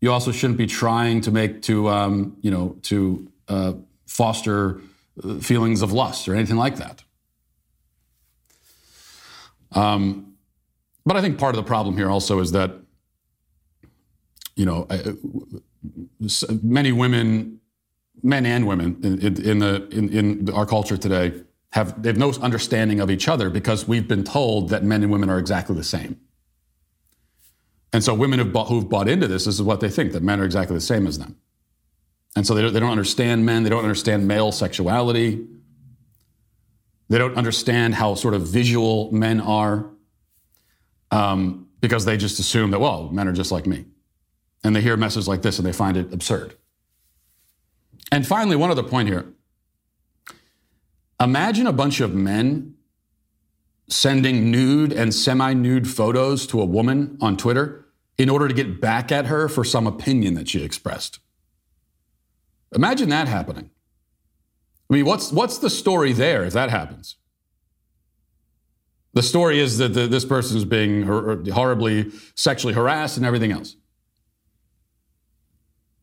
[0.00, 3.74] you also shouldn't be trying to make to um, you know to uh,
[4.06, 4.80] foster
[5.22, 7.04] uh, feelings of lust or anything like that.
[9.72, 10.36] Um,
[11.04, 12.70] but I think part of the problem here also is that
[14.54, 14.88] you know
[16.62, 17.55] many women,
[18.22, 22.32] men and women in, in, the in, in our culture today have they have no
[22.40, 25.84] understanding of each other because we've been told that men and women are exactly the
[25.84, 26.20] same.
[27.92, 30.22] And so women have bought, who've bought into this, this is what they think that
[30.22, 31.36] men are exactly the same as them.
[32.36, 35.46] And so they don't, they don't understand men, they don't understand male sexuality,
[37.08, 39.86] they don't understand how sort of visual men are
[41.10, 43.86] um, because they just assume that, well, men are just like me.
[44.64, 46.54] And they hear a message like this and they find it absurd.
[48.12, 49.26] And finally, one other point here
[51.20, 52.74] Imagine a bunch of men
[53.88, 57.86] sending nude and semi nude photos to a woman on Twitter
[58.18, 61.20] in order to get back at her for some opinion that she expressed.
[62.74, 63.70] Imagine that happening.
[64.90, 67.16] I mean, what's, what's the story there if that happens?
[69.14, 71.04] The story is that the, this person is being
[71.50, 73.76] horribly sexually harassed and everything else.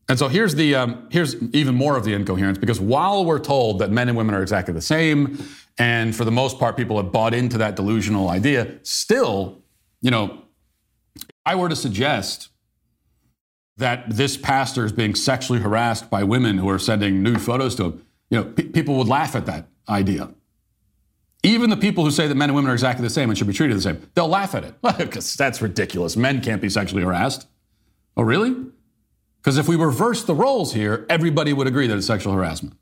[0.08, 3.78] And so here's the um, here's even more of the incoherence because while we're told
[3.78, 5.38] that men and women are exactly the same,
[5.78, 9.62] and for the most part people have bought into that delusional idea, still,
[10.02, 10.42] you know,
[11.16, 12.50] if I were to suggest
[13.76, 17.84] that this pastor is being sexually harassed by women who are sending nude photos to
[17.84, 20.32] him, you know, people would laugh at that idea.
[21.42, 23.46] Even the people who say that men and women are exactly the same and should
[23.46, 26.16] be treated the same, they'll laugh at it because that's ridiculous.
[26.16, 27.46] Men can't be sexually harassed.
[28.16, 28.54] Oh, really?
[29.44, 32.74] Because if we reverse the roles here, everybody would agree that it's sexual harassment.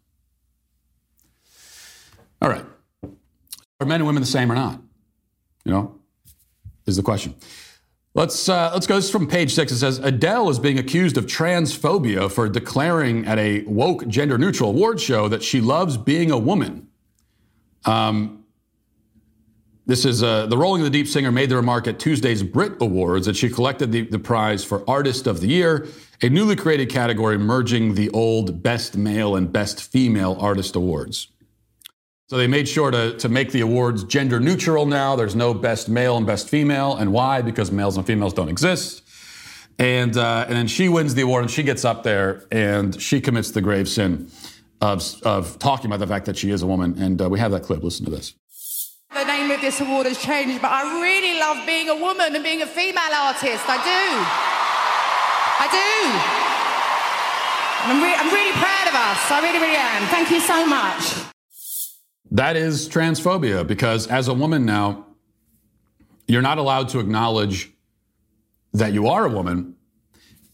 [2.40, 2.64] All right.
[3.80, 4.80] Are men and women the same or not?
[5.64, 5.98] You know,
[6.86, 7.34] is the question.
[8.14, 8.94] Let's uh, let's go.
[8.94, 9.72] This is from page six.
[9.72, 14.70] It says Adele is being accused of transphobia for declaring at a woke gender neutral
[14.70, 16.86] award show that she loves being a woman.
[17.84, 18.44] Um,
[19.84, 22.74] this is uh, the Rolling in the Deep singer made the remark at Tuesday's Brit
[22.80, 25.88] Awards that she collected the, the prize for Artist of the Year,
[26.22, 31.28] a newly created category merging the old Best Male and Best Female Artist Awards.
[32.28, 35.16] So they made sure to, to make the awards gender neutral now.
[35.16, 36.96] There's no best male and best female.
[36.96, 37.42] And why?
[37.42, 39.02] Because males and females don't exist.
[39.78, 43.20] And, uh, and then she wins the award and she gets up there and she
[43.20, 44.30] commits the grave sin
[44.80, 46.96] of, of talking about the fact that she is a woman.
[46.98, 47.82] And uh, we have that clip.
[47.82, 48.34] Listen to this.
[49.12, 52.42] The name of this award has changed, but I really love being a woman and
[52.42, 53.64] being a female artist.
[53.68, 54.81] I do.
[55.64, 55.92] I do.
[57.88, 59.30] I'm, re- I'm really proud of us.
[59.30, 60.08] I really, really am.
[60.08, 61.14] Thank you so much.
[62.32, 65.06] That is transphobia because as a woman now,
[66.26, 67.70] you're not allowed to acknowledge
[68.72, 69.76] that you are a woman,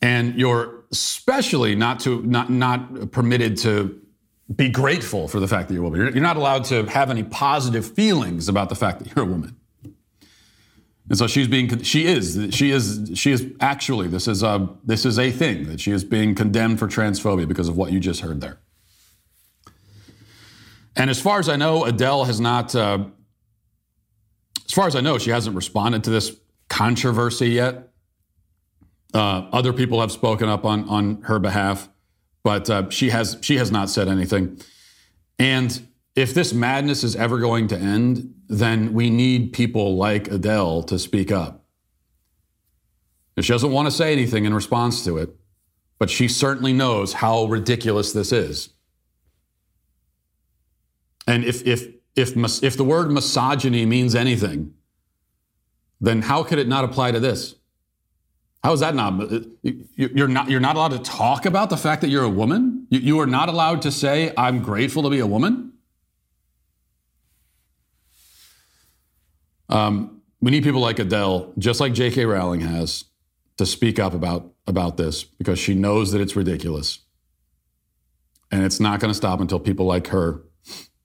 [0.02, 3.98] and you're especially not to not not permitted to
[4.54, 6.00] be grateful for the fact that you're a woman.
[6.00, 9.28] You're, you're not allowed to have any positive feelings about the fact that you're a
[9.28, 9.56] woman.
[11.08, 15.06] And so she's being she is she is she is actually this is a this
[15.06, 18.20] is a thing that she is being condemned for transphobia because of what you just
[18.20, 18.58] heard there.
[20.94, 22.74] And as far as I know, Adele has not.
[22.74, 23.06] Uh,
[24.66, 26.36] as far as I know, she hasn't responded to this
[26.68, 27.88] controversy yet.
[29.14, 31.88] Uh, other people have spoken up on on her behalf,
[32.42, 34.60] but uh, she has she has not said anything.
[35.38, 35.87] And
[36.18, 40.98] if this madness is ever going to end, then we need people like Adele to
[40.98, 41.64] speak up.
[43.36, 45.36] And She doesn't want to say anything in response to it,
[45.96, 48.70] but she certainly knows how ridiculous this is.
[51.28, 54.74] And if if if if the word misogyny means anything,
[56.00, 57.54] then how could it not apply to this?
[58.64, 59.32] How is that not?
[59.32, 59.40] Uh,
[59.94, 62.88] you're not you're not allowed to talk about the fact that you're a woman.
[62.90, 65.67] You are not allowed to say I'm grateful to be a woman.
[69.68, 72.24] Um, we need people like Adele, just like J.K.
[72.24, 73.04] Rowling has,
[73.56, 77.00] to speak up about about this because she knows that it's ridiculous,
[78.50, 80.42] and it's not going to stop until people like her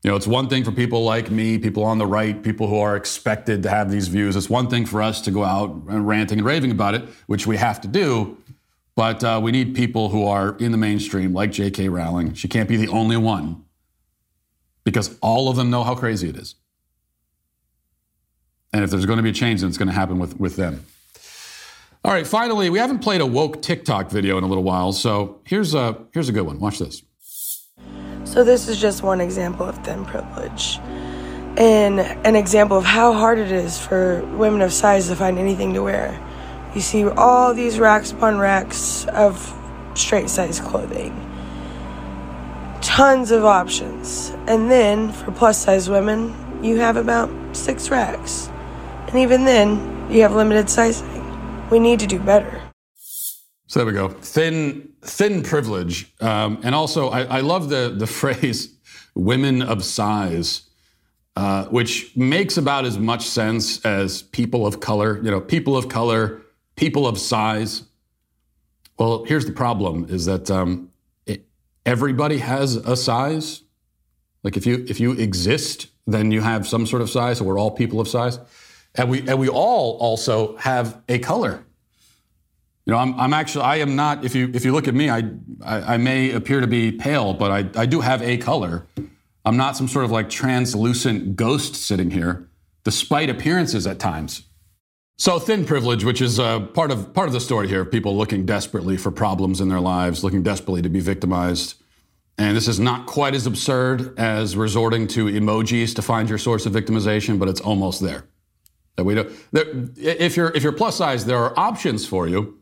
[0.04, 2.78] you know, it's one thing for people like me, people on the right, people who
[2.80, 4.36] are expected to have these views.
[4.36, 7.48] It's one thing for us to go out and ranting and raving about it, which
[7.48, 8.38] we have to do.
[8.96, 11.88] But uh, we need people who are in the mainstream, like J.K.
[11.88, 12.34] Rowling.
[12.34, 13.64] She can't be the only one
[14.84, 16.56] because all of them know how crazy it is.
[18.74, 20.56] And if there's going to be a change, then it's going to happen with, with
[20.56, 20.86] them.
[22.04, 25.40] All right, finally, we haven't played a woke TikTok video in a little while, so
[25.46, 26.60] here's a, here's a good one.
[26.60, 27.04] Watch this.
[28.26, 30.80] So, this is just one example of thin privilege
[31.58, 35.74] and an example of how hard it is for women of size to find anything
[35.76, 36.20] to wear.
[36.74, 39.54] You see all these racks upon racks of
[39.94, 41.14] straight size clothing,
[42.82, 44.32] tons of options.
[44.48, 48.50] And then for plus size women, you have about six racks.
[49.14, 51.70] And even then, you have limited sizing.
[51.70, 52.60] We need to do better.
[53.68, 54.10] So there we go.
[54.10, 58.76] Thin, thin privilege, um, and also I, I, love the the phrase
[59.14, 60.64] "women of size,"
[61.36, 65.18] uh, which makes about as much sense as people of color.
[65.24, 66.42] You know, people of color,
[66.76, 67.84] people of size.
[68.98, 70.90] Well, here's the problem: is that um,
[71.28, 71.46] it,
[71.86, 73.62] everybody has a size.
[74.42, 77.38] Like if you if you exist, then you have some sort of size.
[77.38, 78.40] So we're all people of size,
[78.96, 81.64] and we and we all also have a color.
[82.86, 85.10] You know, I'm, I'm actually, I am not, if you, if you look at me,
[85.10, 85.20] I,
[85.64, 88.86] I, I may appear to be pale, but I, I do have a color.
[89.46, 92.50] I'm not some sort of like translucent ghost sitting here,
[92.84, 94.44] despite appearances at times.
[95.18, 98.18] So thin privilege, which is uh, part of part of the story here, of people
[98.18, 101.76] looking desperately for problems in their lives, looking desperately to be victimized.
[102.38, 106.66] And this is not quite as absurd as resorting to emojis to find your source
[106.66, 108.26] of victimization, but it's almost there.
[108.96, 109.32] That we do.
[109.52, 109.66] There,
[109.98, 112.60] if you're if you're plus size, there are options for you.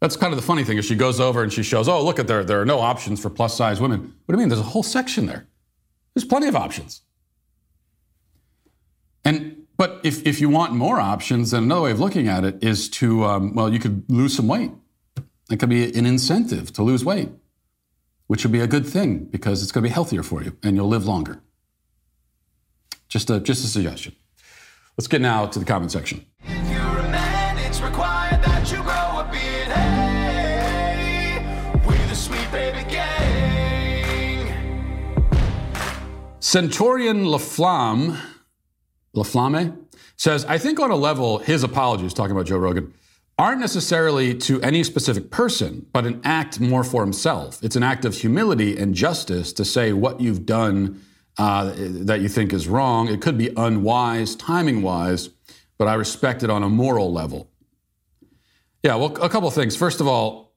[0.00, 2.18] That's kind of the funny thing is she goes over and she shows, oh, look
[2.18, 4.00] at there, there are no options for plus size women.
[4.00, 4.48] What do you mean?
[4.48, 5.46] There's a whole section there.
[6.12, 7.02] There's plenty of options.
[9.24, 12.62] And but if, if you want more options, then another way of looking at it
[12.62, 14.70] is to, um, well, you could lose some weight.
[15.50, 17.30] It could be an incentive to lose weight,
[18.26, 20.76] which would be a good thing because it's going to be healthier for you and
[20.76, 21.42] you'll live longer.
[23.08, 24.14] Just a, just a suggestion.
[24.98, 26.26] Let's get now to the comment section.
[36.40, 38.20] Centurion Laflamme,
[39.16, 39.74] Laflamme
[40.16, 42.92] says, I think on a level, his apologies, talking about Joe Rogan,
[43.38, 47.62] aren't necessarily to any specific person, but an act more for himself.
[47.64, 51.00] It's an act of humility and justice to say what you've done
[51.38, 53.08] uh, that you think is wrong.
[53.08, 55.30] It could be unwise, timing wise,
[55.78, 57.50] but I respect it on a moral level.
[58.82, 59.76] Yeah, well, a couple of things.
[59.76, 60.52] First of all,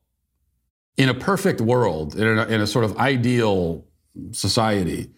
[0.97, 3.86] in a perfect world, in a, in a sort of ideal
[4.32, 5.11] society,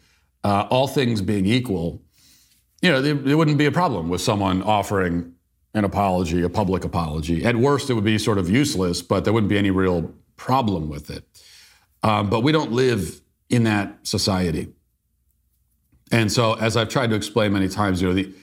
[0.44, 2.02] uh, all things being equal,
[2.82, 5.34] you know, there, there, wouldn't be a problem with someone offering
[5.74, 7.44] an apology, a public apology.
[7.44, 10.90] At worst, it would be sort of useless, but there wouldn't be any real problem
[10.90, 11.24] with it.
[12.04, 14.74] Um, but we don't live in that society.
[16.12, 18.34] And so, as I've tried to explain many times, you know, the,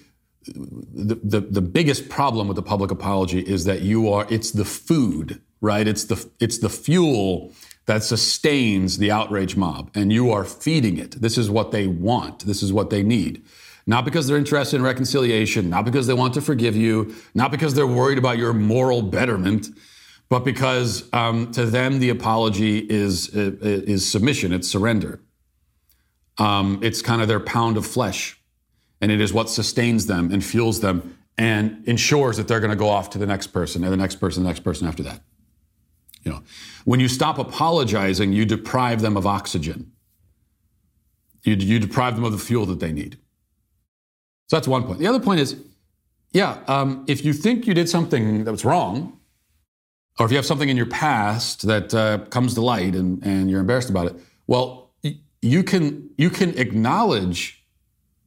[0.46, 4.64] the, the, the biggest problem with the public apology is that you are, it's the
[4.64, 5.86] food, right?
[5.88, 7.52] It's the, it's the fuel
[7.86, 11.12] that sustains the outrage mob, and you are feeding it.
[11.12, 12.46] This is what they want.
[12.46, 13.44] This is what they need.
[13.86, 17.74] Not because they're interested in reconciliation, not because they want to forgive you, not because
[17.74, 19.68] they're worried about your moral betterment,
[20.30, 25.20] but because um, to them the apology is, is submission, it's surrender.
[26.38, 28.40] Um, it's kind of their pound of flesh,
[29.00, 32.76] and it is what sustains them and fuels them and ensures that they're going to
[32.76, 35.20] go off to the next person and the next person, the next person after that.
[36.22, 36.42] You know,
[36.84, 39.92] when you stop apologizing, you deprive them of oxygen.
[41.42, 43.18] You, you deprive them of the fuel that they need.
[44.46, 45.00] So that's one point.
[45.00, 45.56] The other point is,
[46.32, 49.18] yeah, um, if you think you did something that was wrong,
[50.18, 53.50] or if you have something in your past that uh, comes to light and, and
[53.50, 54.16] you're embarrassed about it,
[54.46, 54.83] well,
[55.44, 57.62] you can you can acknowledge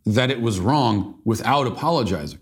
[0.06, 2.40] that it was wrong without apologizing.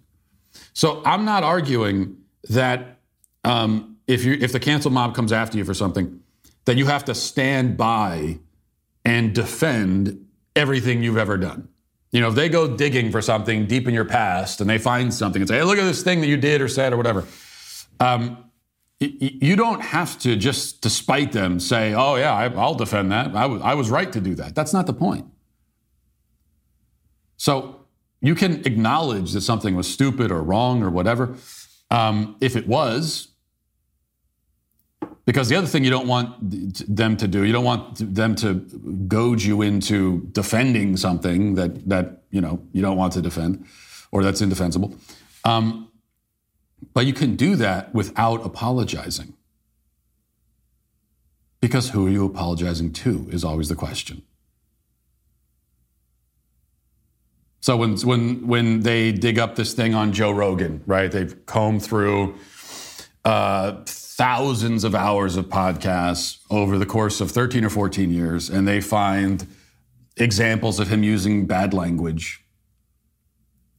[0.73, 2.17] So I'm not arguing
[2.49, 2.99] that
[3.45, 6.19] um, if you if the cancel mob comes after you for something,
[6.65, 8.39] that you have to stand by
[9.05, 11.69] and defend everything you've ever done.
[12.11, 15.13] You know, if they go digging for something deep in your past and they find
[15.13, 17.23] something and say, "Hey, look at this thing that you did or said or whatever,"
[18.01, 18.44] um,
[19.05, 23.35] you don't have to just, despite them, say, "Oh yeah, I, will defend that.
[23.35, 25.25] I was, I was right to do that." That's not the point.
[27.37, 27.85] So
[28.21, 31.35] you can acknowledge that something was stupid or wrong or whatever.
[31.91, 33.29] Um, if it was,
[35.25, 36.35] because the other thing you don't want
[36.93, 38.53] them to do, you don't want them to
[39.07, 43.65] goad you into defending something that that you know you don't want to defend,
[44.11, 44.95] or that's indefensible.
[45.43, 45.89] Um,
[46.93, 49.33] but you can do that without apologizing.
[51.61, 54.21] Because who are you apologizing to is always the question.
[57.61, 61.11] So when when when they dig up this thing on Joe Rogan, right?
[61.11, 62.35] They've combed through.
[63.23, 63.83] Uh,
[64.15, 68.79] thousands of hours of podcasts over the course of 13 or 14 years, and they
[68.79, 69.45] find
[70.15, 72.41] examples of him using bad language.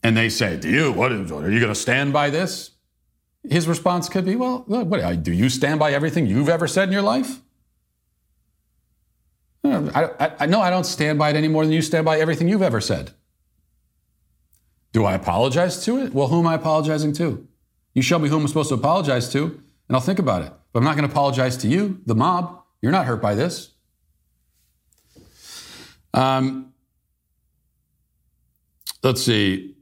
[0.03, 2.73] And they say, Do you, what are you going to stand by this?
[3.51, 6.93] His response could be, Well, what, do you stand by everything you've ever said in
[6.93, 7.41] your life?
[9.65, 12.19] I, I, I, no, I don't stand by it any more than you stand by
[12.19, 13.13] everything you've ever said.
[14.93, 16.15] Do I apologize to it?
[16.15, 17.47] Well, who am I apologizing to?
[17.95, 20.53] You show me who I'm supposed to apologize to, and I'll think about it.
[20.73, 22.63] But I'm not going to apologize to you, the mob.
[22.81, 23.73] You're not hurt by this.
[26.15, 26.73] Um,
[29.03, 29.76] let's see.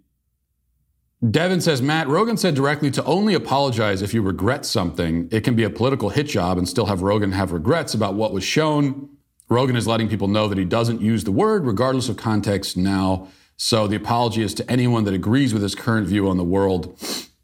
[1.31, 5.29] Devin says, Matt, Rogan said directly to only apologize if you regret something.
[5.31, 8.33] It can be a political hit job and still have Rogan have regrets about what
[8.33, 9.09] was shown.
[9.49, 13.29] Rogan is letting people know that he doesn't use the word, regardless of context now.
[13.57, 16.99] So the apology is to anyone that agrees with his current view on the world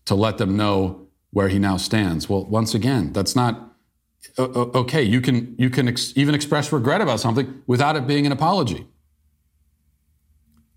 [0.07, 2.29] to let them know where he now stands.
[2.29, 3.75] Well, once again, that's not
[4.39, 5.03] okay.
[5.03, 8.87] You can you can ex- even express regret about something without it being an apology.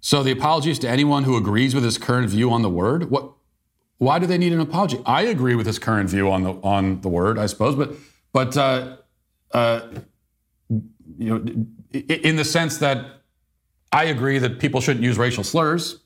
[0.04, 3.10] So the apology is to anyone who agrees with his current view on the word.
[3.10, 3.32] What?
[3.98, 5.00] Why do they need an apology?
[5.06, 7.94] I agree with his current view on the on the word, I suppose, but
[8.34, 8.98] but uh,
[9.52, 9.82] uh,
[11.18, 13.22] you know, in the sense that
[13.92, 16.00] I agree that people shouldn't use racial slurs,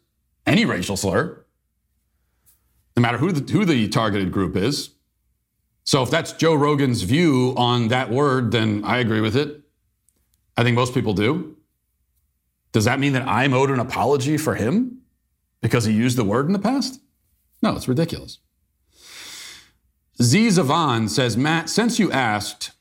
[0.46, 1.44] any racial slur
[2.98, 4.90] no matter who the, who the targeted group is.
[5.84, 9.62] So if that's Joe Rogan's view on that word, then I agree with it.
[10.58, 11.56] I think most people do.
[12.78, 15.02] Does that mean that I'm owed an apology for him
[15.62, 17.02] because he used the word in the past?
[17.60, 18.38] No, it's ridiculous.
[20.22, 22.74] Z Zavan says, Matt, since you asked,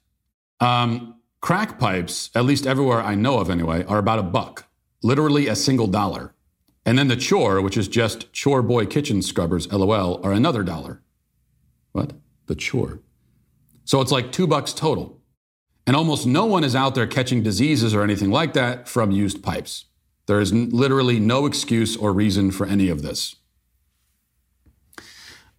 [0.61, 4.67] um, crack pipes, at least everywhere I know of anyway, are about a buck,
[5.03, 6.35] literally a single dollar.
[6.85, 11.01] And then the chore, which is just chore boy kitchen scrubbers, lol, are another dollar.
[11.93, 12.13] What?
[12.49, 13.01] The chore.
[13.87, 15.16] So it's like two bucks total.
[15.87, 19.43] And almost no one is out there catching diseases or anything like that from used
[19.43, 19.85] pipes.
[20.27, 23.37] There is literally no excuse or reason for any of this.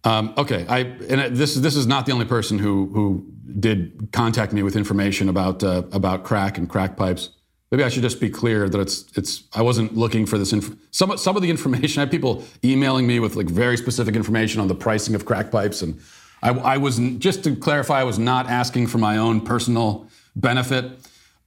[0.04, 3.26] Um, okay, I, and this, this is not the only person who, who
[3.58, 7.30] did contact me with information about, uh, about crack and crack pipes.
[7.70, 9.44] Maybe I should just be clear that it's it's.
[9.52, 10.54] I wasn't looking for this.
[10.54, 12.00] Inf- some some of the information.
[12.00, 15.50] I have people emailing me with like very specific information on the pricing of crack
[15.50, 16.00] pipes, and
[16.42, 20.08] I, I was just to clarify, I was not asking for my own personal
[20.38, 20.98] benefit.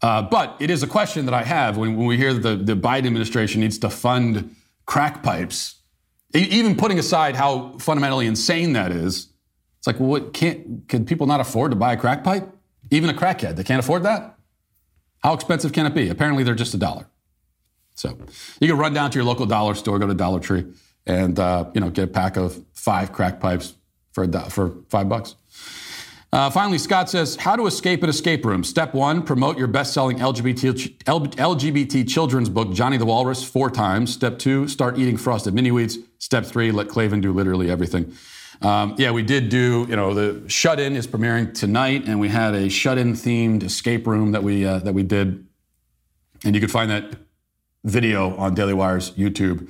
[0.02, 2.76] Uh, but it is a question that I have when, when we hear that the,
[2.76, 5.76] the Biden administration needs to fund crack pipes,
[6.34, 9.28] even putting aside how fundamentally insane that is.
[9.78, 12.48] It's like, well, what can't can people not afford to buy a crack pipe?
[12.92, 14.38] Even a crackhead, they can't afford that.
[15.20, 16.10] How expensive can it be?
[16.10, 17.08] Apparently, they're just a dollar.
[17.96, 18.18] So
[18.60, 20.66] you can run down to your local dollar store, go to Dollar Tree,
[21.06, 23.76] and uh, you know get a pack of five crack pipes
[24.12, 25.36] for a, for five bucks.
[26.34, 28.64] Uh, finally, Scott says, How to escape an escape room.
[28.64, 34.14] Step one, promote your best selling LGBT, LGBT children's book, Johnny the Walrus, four times.
[34.14, 35.98] Step two, start eating frosted mini wheats.
[36.20, 38.14] Step three, let Klavan do literally everything.
[38.62, 42.30] Um, yeah, we did do, you know, the Shut In is premiering tonight, and we
[42.30, 45.46] had a Shut In themed escape room that we, uh, that we did.
[46.46, 47.14] And you can find that
[47.84, 49.70] video on Daily Wire's YouTube.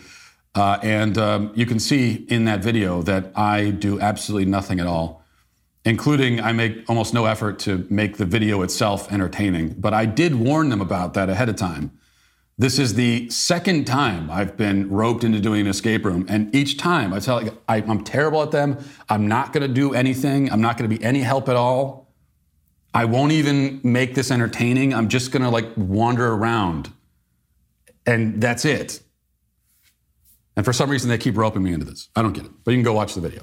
[0.53, 4.85] Uh, and um, you can see in that video that I do absolutely nothing at
[4.85, 5.20] all
[5.83, 9.75] including I make almost no effort to make the video itself entertaining.
[9.79, 11.97] But I did warn them about that ahead of time.
[12.57, 16.25] This is the second time I've been roped into doing an escape room.
[16.29, 18.77] And each time I tell like, I, am terrible at them.
[19.09, 20.51] I'm not going to do anything.
[20.51, 22.13] I'm not going to be any help at all.
[22.93, 24.93] I won't even make this entertaining.
[24.93, 26.91] I'm just going to like wander around.
[28.05, 29.01] And that's it.
[30.55, 32.09] And for some reason, they keep roping me into this.
[32.15, 32.51] I don't get it.
[32.63, 33.41] But you can go watch the video.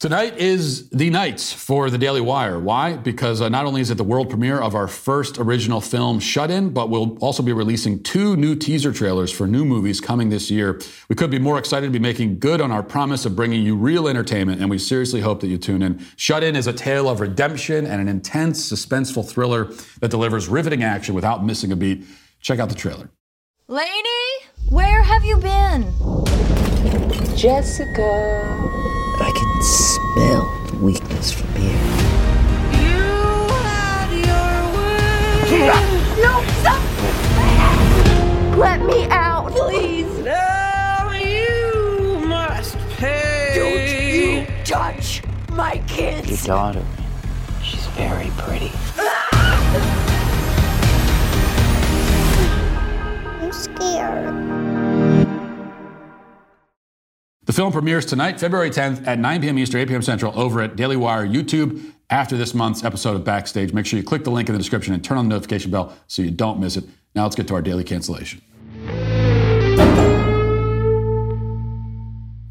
[0.00, 2.58] Tonight is the night for the Daily Wire.
[2.58, 2.94] Why?
[2.94, 6.50] Because uh, not only is it the world premiere of our first original film, Shut
[6.50, 10.50] In, but we'll also be releasing two new teaser trailers for new movies coming this
[10.50, 10.78] year.
[11.08, 13.76] We could be more excited to be making good on our promise of bringing you
[13.76, 16.04] real entertainment, and we seriously hope that you tune in.
[16.16, 20.82] Shut In is a tale of redemption and an intense, suspenseful thriller that delivers riveting
[20.82, 22.04] action without missing a beat.
[22.42, 23.08] Check out the trailer.
[23.68, 23.88] Lady,
[24.68, 25.94] where have you been?
[27.34, 28.93] Jessica.
[29.26, 31.80] I can smell the weakness from here.
[32.76, 33.00] You
[33.64, 35.64] had your way.
[36.20, 36.82] No, stop!
[38.58, 40.18] Let me out, please.
[40.18, 43.54] Now you must pay.
[43.56, 46.28] Don't you touch my kids.
[46.46, 46.84] Your daughter,
[47.62, 48.72] she's very pretty.
[53.40, 54.63] I'm scared.
[57.46, 59.58] The film premieres tonight, February 10th at 9 p.m.
[59.58, 60.00] Eastern, 8 p.m.
[60.00, 63.74] Central, over at Daily Wire YouTube after this month's episode of Backstage.
[63.74, 65.94] Make sure you click the link in the description and turn on the notification bell
[66.06, 66.84] so you don't miss it.
[67.14, 68.40] Now let's get to our daily cancellation.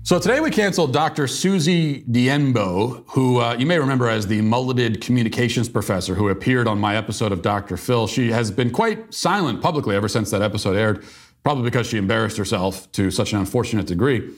[0.03, 1.25] So today we canceled Dr.
[1.25, 6.77] Susie Diembo, who uh, you may remember as the mulleted communications professor who appeared on
[6.77, 7.77] my episode of Dr.
[7.77, 8.05] Phil.
[8.05, 11.03] She has been quite silent publicly ever since that episode aired,
[11.41, 14.29] probably because she embarrassed herself to such an unfortunate degree.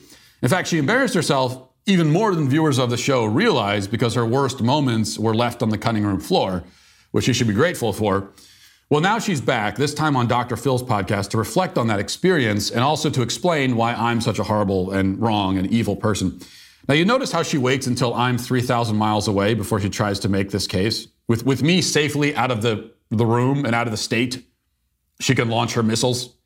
[0.42, 4.26] In fact, she embarrassed herself even more than viewers of the show realized because her
[4.26, 6.64] worst moments were left on the cutting room floor,
[7.12, 8.32] which she should be grateful for.
[8.90, 10.56] Well, now she's back, this time on Dr.
[10.56, 14.44] Phil's podcast, to reflect on that experience and also to explain why I'm such a
[14.44, 16.40] horrible and wrong and evil person.
[16.88, 20.28] Now, you notice how she waits until I'm 3,000 miles away before she tries to
[20.28, 21.08] make this case.
[21.26, 24.44] With, with me safely out of the, the room and out of the state,
[25.20, 26.36] she can launch her missiles,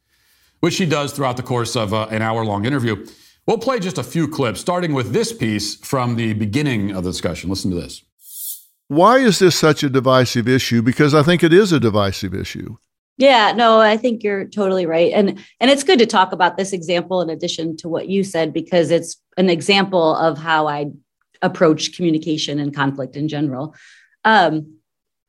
[0.61, 3.05] which she does throughout the course of uh, an hour long interview.
[3.47, 7.11] We'll play just a few clips, starting with this piece from the beginning of the
[7.11, 7.51] discussion.
[7.51, 8.05] Listen to this.
[8.89, 10.83] Why is this such a divisive issue?
[10.83, 12.77] Because I think it is a divisive issue.
[13.17, 15.13] Yeah, no, I think you're totally right.
[15.13, 18.53] And and it's good to talk about this example in addition to what you said
[18.53, 20.87] because it's an example of how I
[21.43, 23.75] approach communication and conflict in general.
[24.25, 24.79] Um,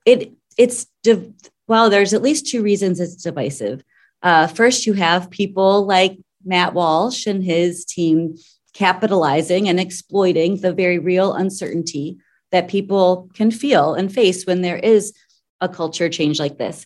[0.06, 1.34] it it's div-
[1.68, 3.84] well, there's at least two reasons it's divisive.
[4.24, 8.36] Uh, first, you have people like Matt Walsh and his team
[8.74, 12.18] capitalizing and exploiting the very real uncertainty
[12.52, 15.14] that people can feel and face when there is
[15.60, 16.86] a culture change like this.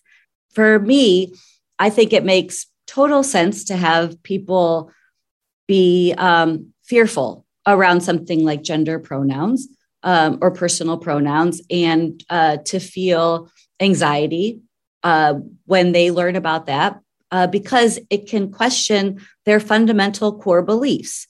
[0.54, 1.34] For me,
[1.80, 4.92] I think it makes total sense to have people
[5.68, 9.68] be um, fearful around something like gender pronouns
[10.04, 13.50] um, or personal pronouns and uh, to feel
[13.80, 14.62] anxiety
[15.04, 15.36] uh,
[15.66, 17.00] when they learn about that
[17.32, 21.28] uh, because it can question their fundamental core beliefs.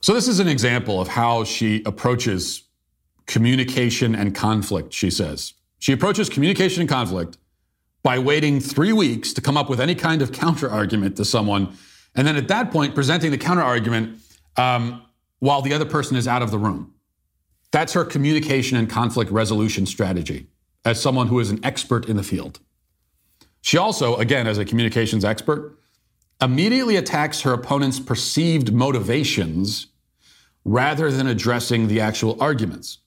[0.00, 2.64] So, this is an example of how she approaches
[3.26, 5.54] communication and conflict, she says.
[5.78, 7.38] She approaches communication and conflict
[8.02, 11.76] by waiting three weeks to come up with any kind of counter argument to someone.
[12.14, 14.20] And then at that point, presenting the counter argument
[14.56, 15.02] um,
[15.38, 16.94] while the other person is out of the room.
[17.70, 20.46] That's her communication and conflict resolution strategy
[20.84, 22.60] as someone who is an expert in the field.
[23.62, 25.78] She also, again, as a communications expert,
[26.40, 29.86] immediately attacks her opponent's perceived motivations
[30.64, 32.98] rather than addressing the actual arguments.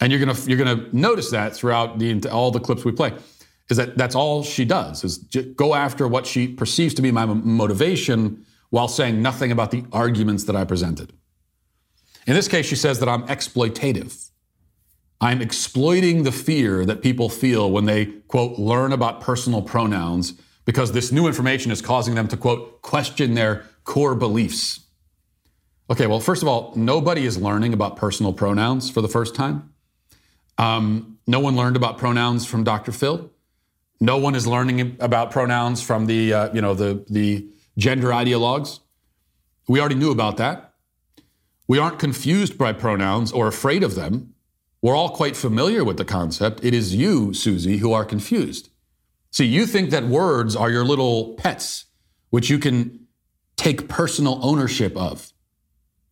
[0.00, 3.12] And you're gonna you're gonna notice that throughout the all the clips we play,
[3.68, 5.18] is that that's all she does is
[5.56, 10.44] go after what she perceives to be my motivation while saying nothing about the arguments
[10.44, 11.12] that I presented.
[12.26, 14.27] In this case, she says that I'm exploitative.
[15.20, 20.92] I'm exploiting the fear that people feel when they, quote, learn about personal pronouns because
[20.92, 24.80] this new information is causing them to, quote, question their core beliefs.
[25.90, 29.72] Okay, well, first of all, nobody is learning about personal pronouns for the first time.
[30.58, 32.92] Um, no one learned about pronouns from Dr.
[32.92, 33.30] Phil.
[34.00, 38.80] No one is learning about pronouns from the, uh, you know, the, the gender ideologues.
[39.66, 40.74] We already knew about that.
[41.66, 44.34] We aren't confused by pronouns or afraid of them.
[44.80, 46.60] We're all quite familiar with the concept.
[46.62, 48.70] It is you, Susie, who are confused.
[49.32, 51.86] See, you think that words are your little pets,
[52.30, 53.06] which you can
[53.56, 55.32] take personal ownership of.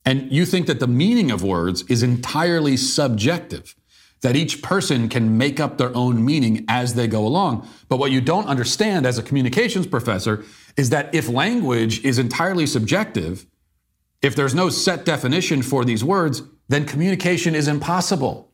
[0.05, 3.75] And you think that the meaning of words is entirely subjective,
[4.21, 7.69] that each person can make up their own meaning as they go along.
[7.89, 10.45] But what you don't understand as a communications professor
[10.77, 13.47] is that if language is entirely subjective,
[14.23, 18.46] if there's no set definition for these words, then communication is impossible.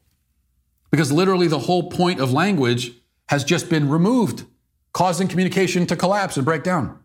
[0.92, 2.92] Because literally the whole point of language
[3.28, 4.44] has just been removed,
[4.92, 7.00] causing communication to collapse and break down.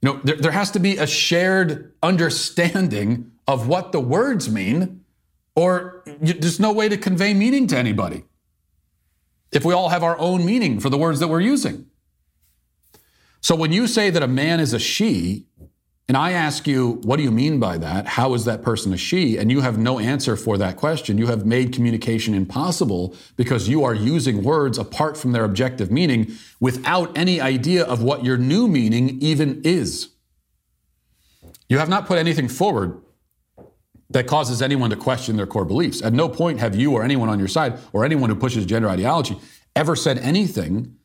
[0.00, 5.04] You know, there, there has to be a shared understanding of what the words mean,
[5.56, 8.22] or there's no way to convey meaning to anybody.
[9.50, 11.86] If we all have our own meaning for the words that we're using.
[13.40, 15.46] So when you say that a man is a she,
[16.08, 18.06] and I ask you, what do you mean by that?
[18.06, 19.36] How is that person a she?
[19.36, 21.18] And you have no answer for that question.
[21.18, 26.32] You have made communication impossible because you are using words apart from their objective meaning
[26.60, 30.08] without any idea of what your new meaning even is.
[31.68, 33.02] You have not put anything forward
[34.08, 36.00] that causes anyone to question their core beliefs.
[36.00, 38.88] At no point have you or anyone on your side or anyone who pushes gender
[38.88, 39.38] ideology
[39.76, 40.96] ever said anything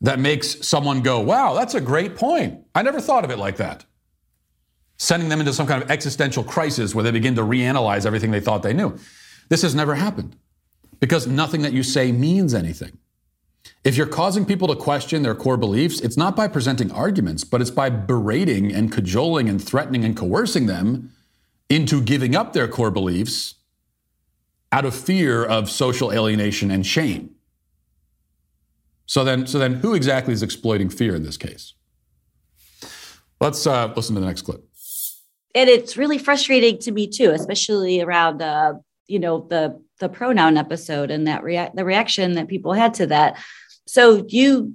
[0.00, 2.64] that makes someone go, wow, that's a great point.
[2.76, 3.84] I never thought of it like that
[5.00, 8.40] sending them into some kind of existential crisis where they begin to reanalyze everything they
[8.40, 8.94] thought they knew.
[9.48, 10.36] This has never happened
[11.00, 12.98] because nothing that you say means anything.
[13.82, 17.62] If you're causing people to question their core beliefs, it's not by presenting arguments, but
[17.62, 21.10] it's by berating and cajoling and threatening and coercing them
[21.70, 23.54] into giving up their core beliefs
[24.70, 27.34] out of fear of social alienation and shame.
[29.06, 31.72] So then, so then who exactly is exploiting fear in this case?
[33.40, 34.69] Let's uh, listen to the next clip
[35.54, 38.74] and it's really frustrating to me too, especially around uh,
[39.06, 43.06] you know the the pronoun episode and that react the reaction that people had to
[43.08, 43.38] that.
[43.86, 44.74] So you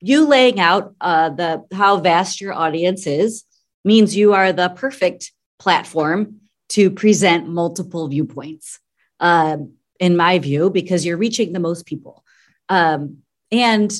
[0.00, 3.44] you laying out uh, the how vast your audience is
[3.84, 6.40] means you are the perfect platform
[6.70, 8.80] to present multiple viewpoints,
[9.20, 12.24] um, in my view, because you're reaching the most people,
[12.68, 13.18] um,
[13.52, 13.92] and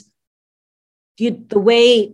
[1.19, 2.13] you, the way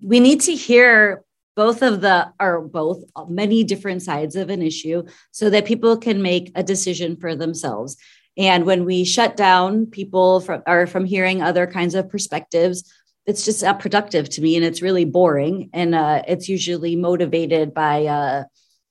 [0.00, 5.02] we need to hear both of the are both many different sides of an issue
[5.30, 7.96] so that people can make a decision for themselves.
[8.38, 12.90] And when we shut down people from or from hearing other kinds of perspectives
[13.26, 17.72] it's just not productive to me and it's really boring and uh, it's usually motivated
[17.72, 18.44] by uh,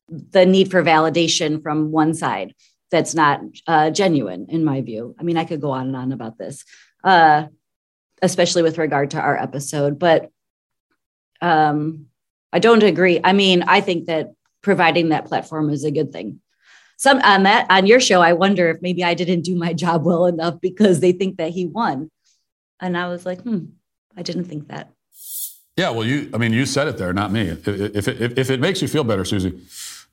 [0.08, 2.54] the need for validation from one side
[2.90, 5.16] that's not uh, genuine in my view.
[5.20, 6.64] I mean i could go on and on about this
[7.04, 7.48] uh,
[8.22, 10.30] especially with regard to our episode but
[11.42, 12.06] um,
[12.54, 13.20] I don't agree.
[13.24, 16.40] I mean, I think that providing that platform is a good thing.
[16.98, 20.06] Some on that on your show, I wonder if maybe I didn't do my job
[20.06, 22.12] well enough because they think that he won.
[22.80, 23.66] And I was like, hmm,
[24.18, 24.92] I didn't think that.
[25.78, 27.48] Yeah, well, you, I mean, you said it there, not me.
[27.48, 29.60] If, if, if, if it makes you feel better, Susie,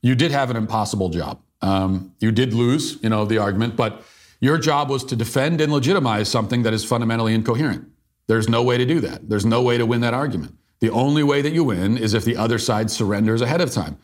[0.03, 1.41] you did have an impossible job.
[1.61, 4.03] Um, you did lose, you know, the argument, but
[4.41, 7.89] your job was to defend and legitimize something that is fundamentally incoherent.
[8.29, 9.29] There's no way to do that.
[9.29, 10.55] There's no way to win that argument.
[10.81, 13.99] The only way that you win is if the other side surrenders ahead of time.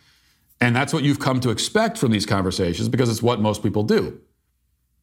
[0.61, 3.83] And that's what you've come to expect from these conversations because it's what most people
[3.83, 4.21] do.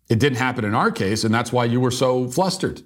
[0.09, 2.82] It didn't happen in our case, and that's why you were so flustered.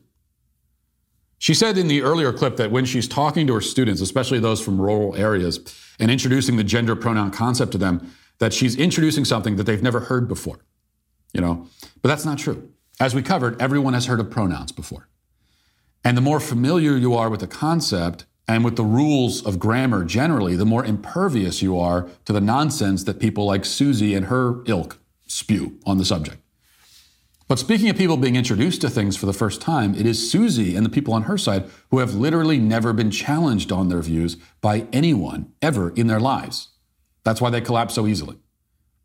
[1.38, 4.62] She said in the earlier clip that when she's talking to her students, especially those
[4.62, 5.60] from rural areas,
[6.00, 10.02] and introducing the gender pronoun concept to them, that she's introducing something that they've never
[10.02, 10.60] heard before.
[11.34, 11.68] You know,
[12.02, 12.72] but that's not true.
[13.00, 15.10] As we covered, everyone has heard of pronouns before.
[16.04, 20.04] And the more familiar you are with the concept, and with the rules of grammar
[20.04, 24.64] generally, the more impervious you are to the nonsense that people like Susie and her
[24.68, 26.38] ilk spew on the subject.
[27.48, 30.76] But speaking of people being introduced to things for the first time, it is Susie
[30.76, 34.36] and the people on her side who have literally never been challenged on their views
[34.62, 36.70] by anyone ever in their lives.
[37.24, 38.38] That's why they collapse so easily.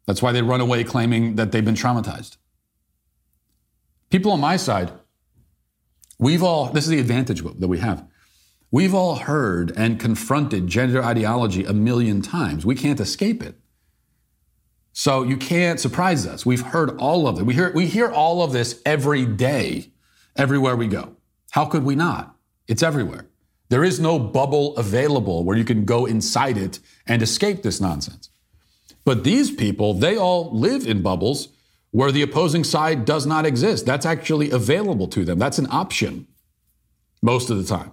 [0.07, 2.39] That's why they run away claiming that they've been traumatized.
[4.09, 4.91] People on my side,
[6.19, 8.07] we've all, this is the advantage that we have.
[8.71, 12.65] We've all heard and confronted gender ideology a million times.
[12.65, 13.57] We can't escape it.
[14.93, 16.47] So you can't surprise us.
[16.47, 17.45] We've heard all of it.
[17.45, 19.93] We hear, we hear all of this every day,
[20.37, 21.17] everywhere we go.
[21.51, 22.37] How could we not?
[22.69, 23.27] It's everywhere.
[23.71, 28.31] There is no bubble available where you can go inside it and escape this nonsense.
[29.05, 31.49] But these people, they all live in bubbles
[31.93, 33.87] where the opposing side does not exist.
[33.87, 35.39] That's actually available to them.
[35.39, 36.27] That's an option
[37.23, 37.93] most of the time.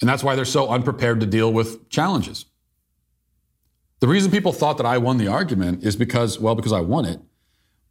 [0.00, 2.46] And that's why they're so unprepared to deal with challenges.
[4.00, 7.06] The reason people thought that I won the argument is because, well, because I won
[7.06, 7.20] it,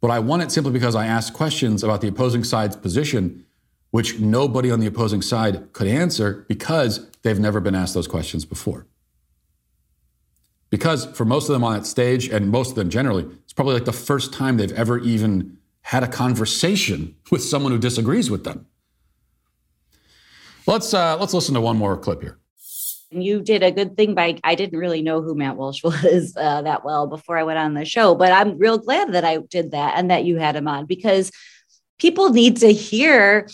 [0.00, 3.44] but I won it simply because I asked questions about the opposing side's position,
[3.90, 8.44] which nobody on the opposing side could answer because they've never been asked those questions
[8.44, 8.86] before.
[10.70, 13.74] Because for most of them on that stage, and most of them generally, it's probably
[13.74, 18.44] like the first time they've ever even had a conversation with someone who disagrees with
[18.44, 18.66] them.
[20.66, 22.38] Let's uh, let's listen to one more clip here.
[23.10, 26.62] You did a good thing by I didn't really know who Matt Walsh was uh,
[26.62, 29.70] that well before I went on the show, but I'm real glad that I did
[29.70, 31.30] that and that you had him on because
[31.98, 33.48] people need to hear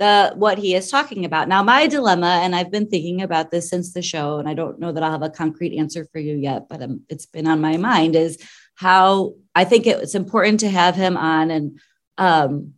[0.00, 1.48] the what he is talking about.
[1.48, 4.80] Now, my dilemma, and I've been thinking about this since the show, and I don't
[4.80, 7.60] know that I'll have a concrete answer for you yet, but um, it's been on
[7.60, 8.38] my mind is
[8.74, 11.80] how I think it's important to have him on and
[12.16, 12.74] um,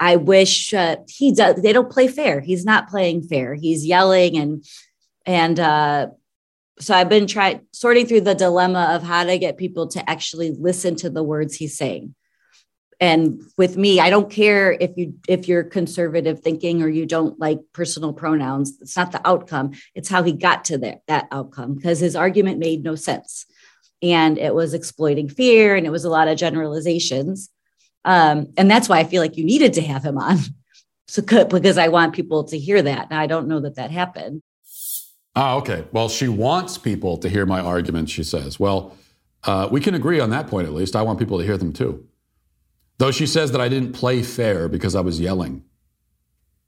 [0.00, 1.60] I wish uh, he does.
[1.60, 2.40] They don't play fair.
[2.40, 3.54] He's not playing fair.
[3.54, 4.64] He's yelling and
[5.26, 6.06] and uh,
[6.80, 10.56] so I've been trying sorting through the dilemma of how to get people to actually
[10.58, 12.14] listen to the words he's saying.
[12.98, 17.38] And with me, I don't care if you if you're conservative thinking or you don't
[17.38, 18.78] like personal pronouns.
[18.80, 19.72] It's not the outcome.
[19.94, 23.46] It's how he got to that that outcome because his argument made no sense,
[24.02, 27.50] and it was exploiting fear and it was a lot of generalizations.
[28.04, 30.38] Um, and that's why I feel like you needed to have him on.
[31.06, 33.08] So because I want people to hear that.
[33.10, 34.42] I don't know that that happened.
[35.34, 35.84] Ah, okay.
[35.90, 38.60] Well, she wants people to hear my arguments, she says.
[38.60, 38.96] Well,
[39.42, 40.94] uh, we can agree on that point at least.
[40.94, 42.06] I want people to hear them too.
[42.98, 45.64] Though she says that I didn't play fair because I was yelling.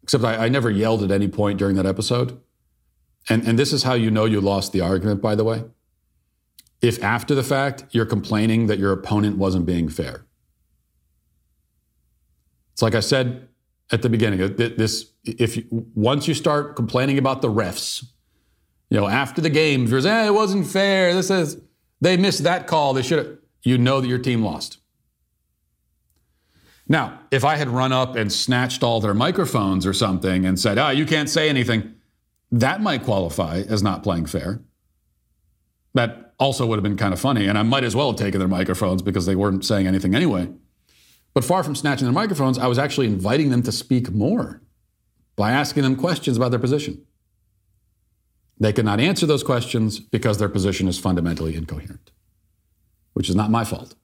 [0.02, 2.40] Except I, I never yelled at any point during that episode.
[3.28, 5.64] And, and this is how you know you lost the argument, by the way.
[6.80, 10.26] If after the fact you're complaining that your opponent wasn't being fair.
[12.82, 13.48] Like I said
[13.92, 14.56] at the beginning.
[14.56, 18.04] This, if you, once you start complaining about the refs,
[18.90, 21.14] you know, after the game, you're saying, eh, it wasn't fair.
[21.14, 21.58] This is
[22.00, 22.94] they missed that call.
[22.94, 23.38] They should have.
[23.64, 24.78] You know that your team lost.
[26.88, 30.78] Now, if I had run up and snatched all their microphones or something and said,
[30.78, 31.94] "Ah, oh, you can't say anything,"
[32.50, 34.60] that might qualify as not playing fair.
[35.94, 38.40] That also would have been kind of funny, and I might as well have taken
[38.40, 40.48] their microphones because they weren't saying anything anyway.
[41.34, 44.60] But far from snatching their microphones, I was actually inviting them to speak more
[45.36, 47.04] by asking them questions about their position.
[48.60, 52.12] They could not answer those questions because their position is fundamentally incoherent,
[53.14, 53.94] which is not my fault.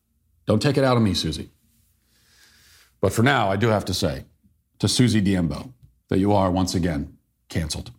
[0.47, 1.51] Don't take it out on me, Susie.
[3.01, 4.25] But for now, I do have to say
[4.79, 5.73] to Susie Diembo
[6.09, 7.19] that you are once again
[7.49, 7.93] canceled.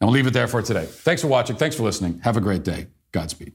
[0.00, 0.86] And we'll leave it there for today.
[0.86, 1.56] Thanks for watching.
[1.56, 2.20] Thanks for listening.
[2.20, 2.86] Have a great day.
[3.12, 3.54] Godspeed.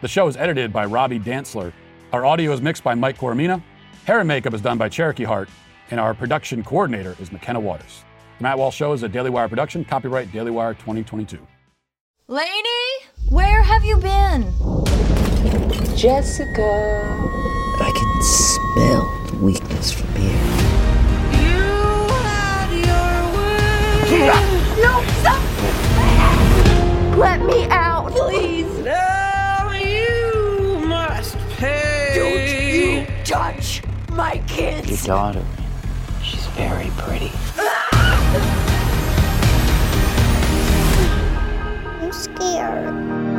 [0.00, 1.74] The show is edited by Robbie Dantzler.
[2.12, 3.62] Our audio is mixed by Mike Coromina.
[4.06, 5.50] Hair and makeup is done by Cherokee Hart.
[5.90, 8.02] And our production coordinator is McKenna Waters.
[8.38, 11.38] The Matt Walsh Show is a Daily Wire production, copyright Daily Wire 2022.
[12.28, 12.48] Lainey,
[13.28, 14.44] where have you been?
[15.96, 17.02] Jessica.
[17.82, 20.30] I can smell the weakness from here.
[21.42, 21.60] You
[22.24, 24.56] had your way.
[24.80, 25.42] No, stop!
[27.18, 28.59] Let me out, please.
[33.30, 35.06] Touch my kids.
[35.06, 35.44] Your daughter.
[36.20, 37.30] She's very pretty.
[42.00, 43.29] I'm scared.